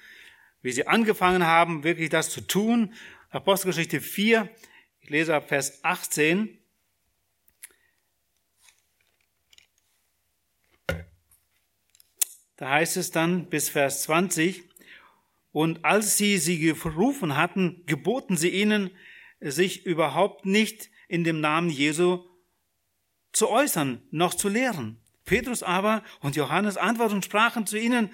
[0.61, 2.93] wie sie angefangen haben, wirklich das zu tun.
[3.29, 4.49] Apostelgeschichte 4,
[4.99, 6.58] ich lese ab Vers 18.
[12.59, 14.65] Da heißt es dann bis Vers 20,
[15.53, 18.91] und als sie sie gerufen hatten, geboten sie ihnen,
[19.39, 22.25] sich überhaupt nicht in dem Namen Jesu
[23.31, 24.99] zu äußern, noch zu lehren.
[25.23, 28.11] Petrus aber und Johannes antworten und sprachen zu ihnen,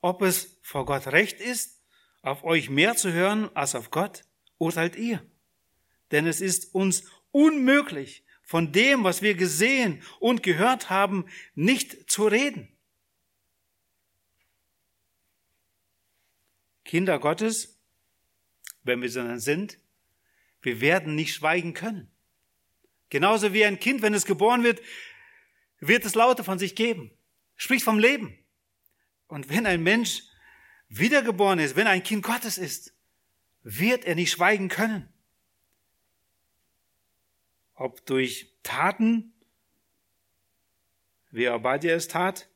[0.00, 1.82] ob es vor Gott recht ist,
[2.22, 4.22] auf euch mehr zu hören als auf Gott,
[4.58, 5.26] urteilt ihr.
[6.12, 11.26] Denn es ist uns unmöglich, von dem, was wir gesehen und gehört haben,
[11.56, 12.77] nicht zu reden.
[16.88, 17.78] Kinder Gottes,
[18.82, 19.76] wenn wir so sind,
[20.62, 22.10] wir werden nicht schweigen können.
[23.10, 24.80] Genauso wie ein Kind, wenn es geboren wird,
[25.80, 27.10] wird es Laute von sich geben.
[27.56, 28.38] Spricht vom Leben.
[29.26, 30.22] Und wenn ein Mensch
[30.88, 32.94] wiedergeboren ist, wenn ein Kind Gottes ist,
[33.62, 35.12] wird er nicht schweigen können.
[37.74, 39.34] Ob durch Taten,
[41.30, 42.48] wie dir es tat,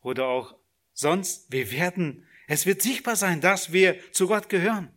[0.00, 0.54] oder auch
[0.92, 4.92] sonst, wir werden, es wird sichtbar sein, dass wir zu Gott gehören.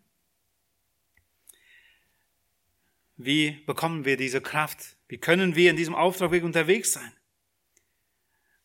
[3.15, 4.97] Wie bekommen wir diese Kraft?
[5.07, 7.13] Wie können wir in diesem Auftrag unterwegs sein?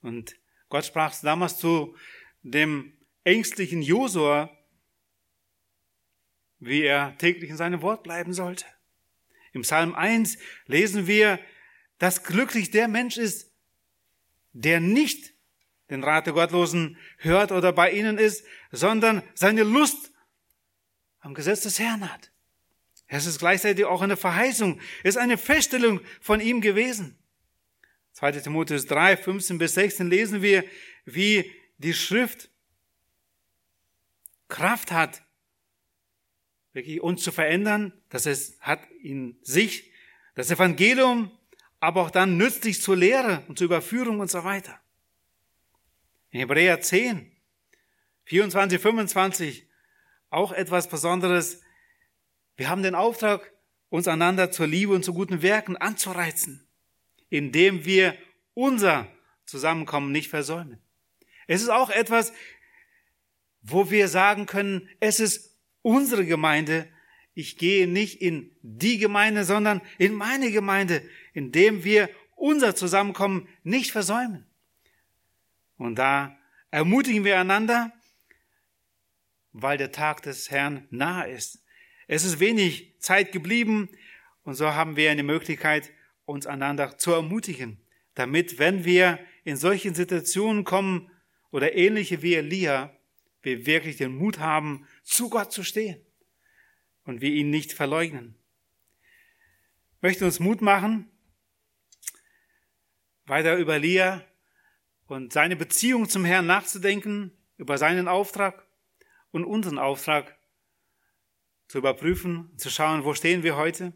[0.00, 0.36] Und
[0.70, 1.98] Gott sprach damals zu
[2.42, 4.56] dem ängstlichen Josua,
[6.58, 8.64] wie er täglich in seinem Wort bleiben sollte.
[9.52, 11.38] Im Psalm 1 lesen wir,
[11.98, 13.52] dass glücklich der Mensch ist,
[14.54, 15.34] der nicht
[15.90, 20.12] den Rat der Gottlosen hört oder bei ihnen ist, sondern seine Lust
[21.20, 22.30] am Gesetz des Herrn hat.
[23.06, 27.18] Es ist gleichzeitig auch eine Verheißung, es ist eine Feststellung von ihm gewesen.
[28.12, 28.32] 2.
[28.32, 30.64] Timotheus 3, 15 bis 16 lesen wir,
[31.04, 32.50] wie die Schrift
[34.48, 35.22] Kraft hat,
[36.72, 39.92] wirklich uns zu verändern, dass es hat in sich
[40.34, 41.30] das Evangelium,
[41.80, 44.80] aber auch dann nützlich zur Lehre und zur Überführung und so weiter.
[46.30, 47.32] In Hebräer 10,
[48.24, 49.66] 24, 25
[50.30, 51.62] auch etwas Besonderes.
[52.56, 53.52] Wir haben den Auftrag,
[53.88, 56.68] uns einander zur Liebe und zu guten Werken anzureizen,
[57.30, 58.14] indem wir
[58.52, 59.08] unser
[59.46, 60.78] Zusammenkommen nicht versäumen.
[61.46, 62.34] Es ist auch etwas,
[63.62, 66.86] wo wir sagen können, es ist unsere Gemeinde.
[67.32, 71.02] Ich gehe nicht in die Gemeinde, sondern in meine Gemeinde,
[71.32, 74.47] indem wir unser Zusammenkommen nicht versäumen.
[75.78, 76.36] Und da
[76.70, 77.92] ermutigen wir einander,
[79.52, 81.64] weil der Tag des Herrn nahe ist.
[82.06, 83.88] Es ist wenig Zeit geblieben
[84.42, 85.90] und so haben wir eine Möglichkeit,
[86.24, 87.80] uns einander zu ermutigen,
[88.14, 91.10] damit, wenn wir in solchen Situationen kommen
[91.50, 92.94] oder ähnliche wie Elia,
[93.42, 96.04] wir wirklich den Mut haben, zu Gott zu stehen
[97.04, 98.34] und wir ihn nicht verleugnen.
[99.96, 101.10] Ich möchte uns Mut machen,
[103.26, 104.24] weiter über Elia
[105.08, 108.66] und seine Beziehung zum Herrn nachzudenken, über seinen Auftrag
[109.32, 110.38] und unseren Auftrag
[111.66, 113.92] zu überprüfen, zu schauen, wo stehen wir heute.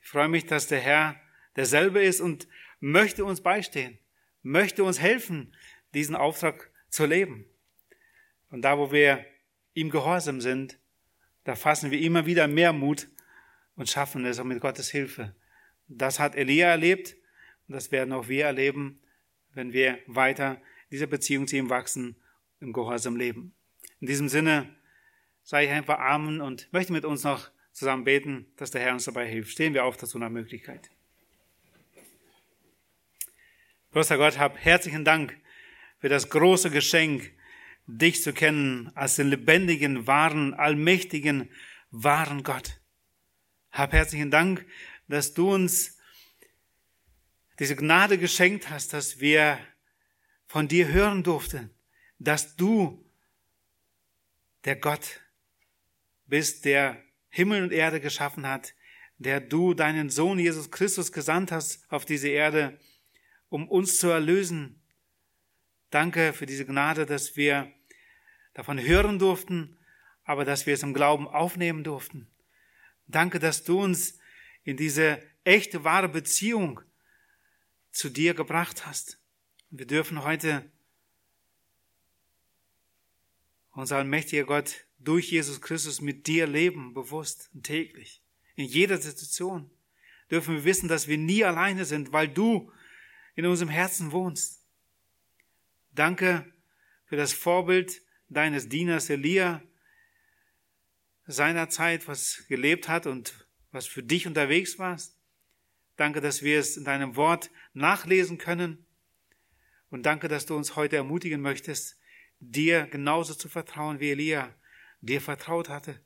[0.00, 1.20] Ich freue mich, dass der Herr
[1.56, 2.48] derselbe ist und
[2.80, 3.98] möchte uns beistehen,
[4.42, 5.54] möchte uns helfen,
[5.94, 7.44] diesen Auftrag zu leben.
[8.50, 9.24] Und da, wo wir
[9.74, 10.78] ihm gehorsam sind,
[11.44, 13.08] da fassen wir immer wieder mehr Mut
[13.76, 15.34] und schaffen es auch mit Gottes Hilfe.
[15.86, 17.16] Das hat Elia erlebt
[17.68, 19.00] und das werden auch wir erleben,
[19.54, 22.16] wenn wir weiter dieser Beziehung zu ihm wachsen,
[22.60, 23.54] im Gehorsam leben.
[24.00, 24.74] In diesem Sinne
[25.42, 29.04] sage ich einfach Amen und möchte mit uns noch zusammen beten, dass der Herr uns
[29.04, 29.52] dabei hilft.
[29.52, 30.90] Stehen wir auf dazu nach Möglichkeit.
[33.92, 35.36] Großer Gott, hab herzlichen Dank
[35.98, 37.32] für das große Geschenk,
[37.86, 41.50] dich zu kennen als den lebendigen, wahren, allmächtigen,
[41.90, 42.80] wahren Gott.
[43.72, 44.64] Hab herzlichen Dank,
[45.08, 45.98] dass du uns
[47.60, 49.58] diese Gnade geschenkt hast, dass wir
[50.46, 51.70] von dir hören durften,
[52.18, 53.04] dass du
[54.64, 55.20] der Gott
[56.24, 58.74] bist, der Himmel und Erde geschaffen hat,
[59.18, 62.80] der du deinen Sohn Jesus Christus gesandt hast auf diese Erde,
[63.50, 64.82] um uns zu erlösen.
[65.90, 67.70] Danke für diese Gnade, dass wir
[68.54, 69.76] davon hören durften,
[70.24, 72.26] aber dass wir es im Glauben aufnehmen durften.
[73.06, 74.18] Danke, dass du uns
[74.64, 76.80] in diese echte, wahre Beziehung
[77.90, 79.18] zu dir gebracht hast.
[79.70, 80.70] Wir dürfen heute,
[83.72, 88.22] unser allmächtiger Gott, durch Jesus Christus mit dir leben, bewusst und täglich.
[88.56, 89.70] In jeder Situation
[90.30, 92.72] dürfen wir wissen, dass wir nie alleine sind, weil du
[93.34, 94.60] in unserem Herzen wohnst.
[95.92, 96.52] Danke
[97.06, 99.62] für das Vorbild deines Dieners Elia,
[101.26, 105.19] seiner Zeit, was gelebt hat und was für dich unterwegs warst.
[106.00, 108.86] Danke, dass wir es in deinem Wort nachlesen können.
[109.90, 111.98] Und danke, dass du uns heute ermutigen möchtest,
[112.38, 114.54] dir genauso zu vertrauen, wie Elia
[115.02, 116.00] dir vertraut hatte.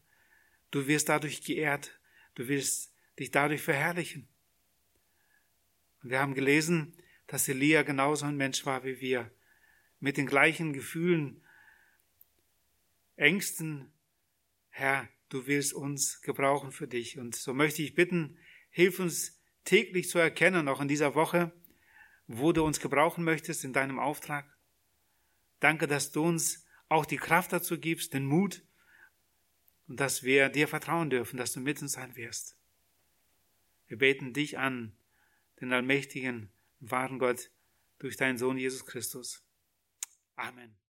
[0.72, 1.97] Du wirst dadurch geehrt.
[2.34, 4.26] Du wirst dich dadurch verherrlichen.
[6.03, 6.97] Und wir haben gelesen,
[7.28, 9.30] dass Elia genauso ein Mensch war wie wir,
[10.01, 11.40] mit den gleichen Gefühlen,
[13.14, 13.92] Ängsten,
[14.70, 17.16] Herr, du willst uns gebrauchen für dich.
[17.20, 18.36] Und so möchte ich bitten,
[18.70, 21.53] hilf uns täglich zu erkennen, auch in dieser Woche,
[22.27, 24.57] wo du uns gebrauchen möchtest in deinem Auftrag.
[25.61, 28.62] Danke, dass du uns auch die Kraft dazu gibst, den Mut
[29.89, 32.57] und dass wir dir vertrauen dürfen, dass du mit uns sein wirst.
[33.87, 34.97] Wir beten dich an,
[35.61, 36.51] den allmächtigen,
[36.81, 37.51] wahren Gott,
[37.99, 39.45] durch deinen Sohn Jesus Christus.
[40.37, 40.84] Amen.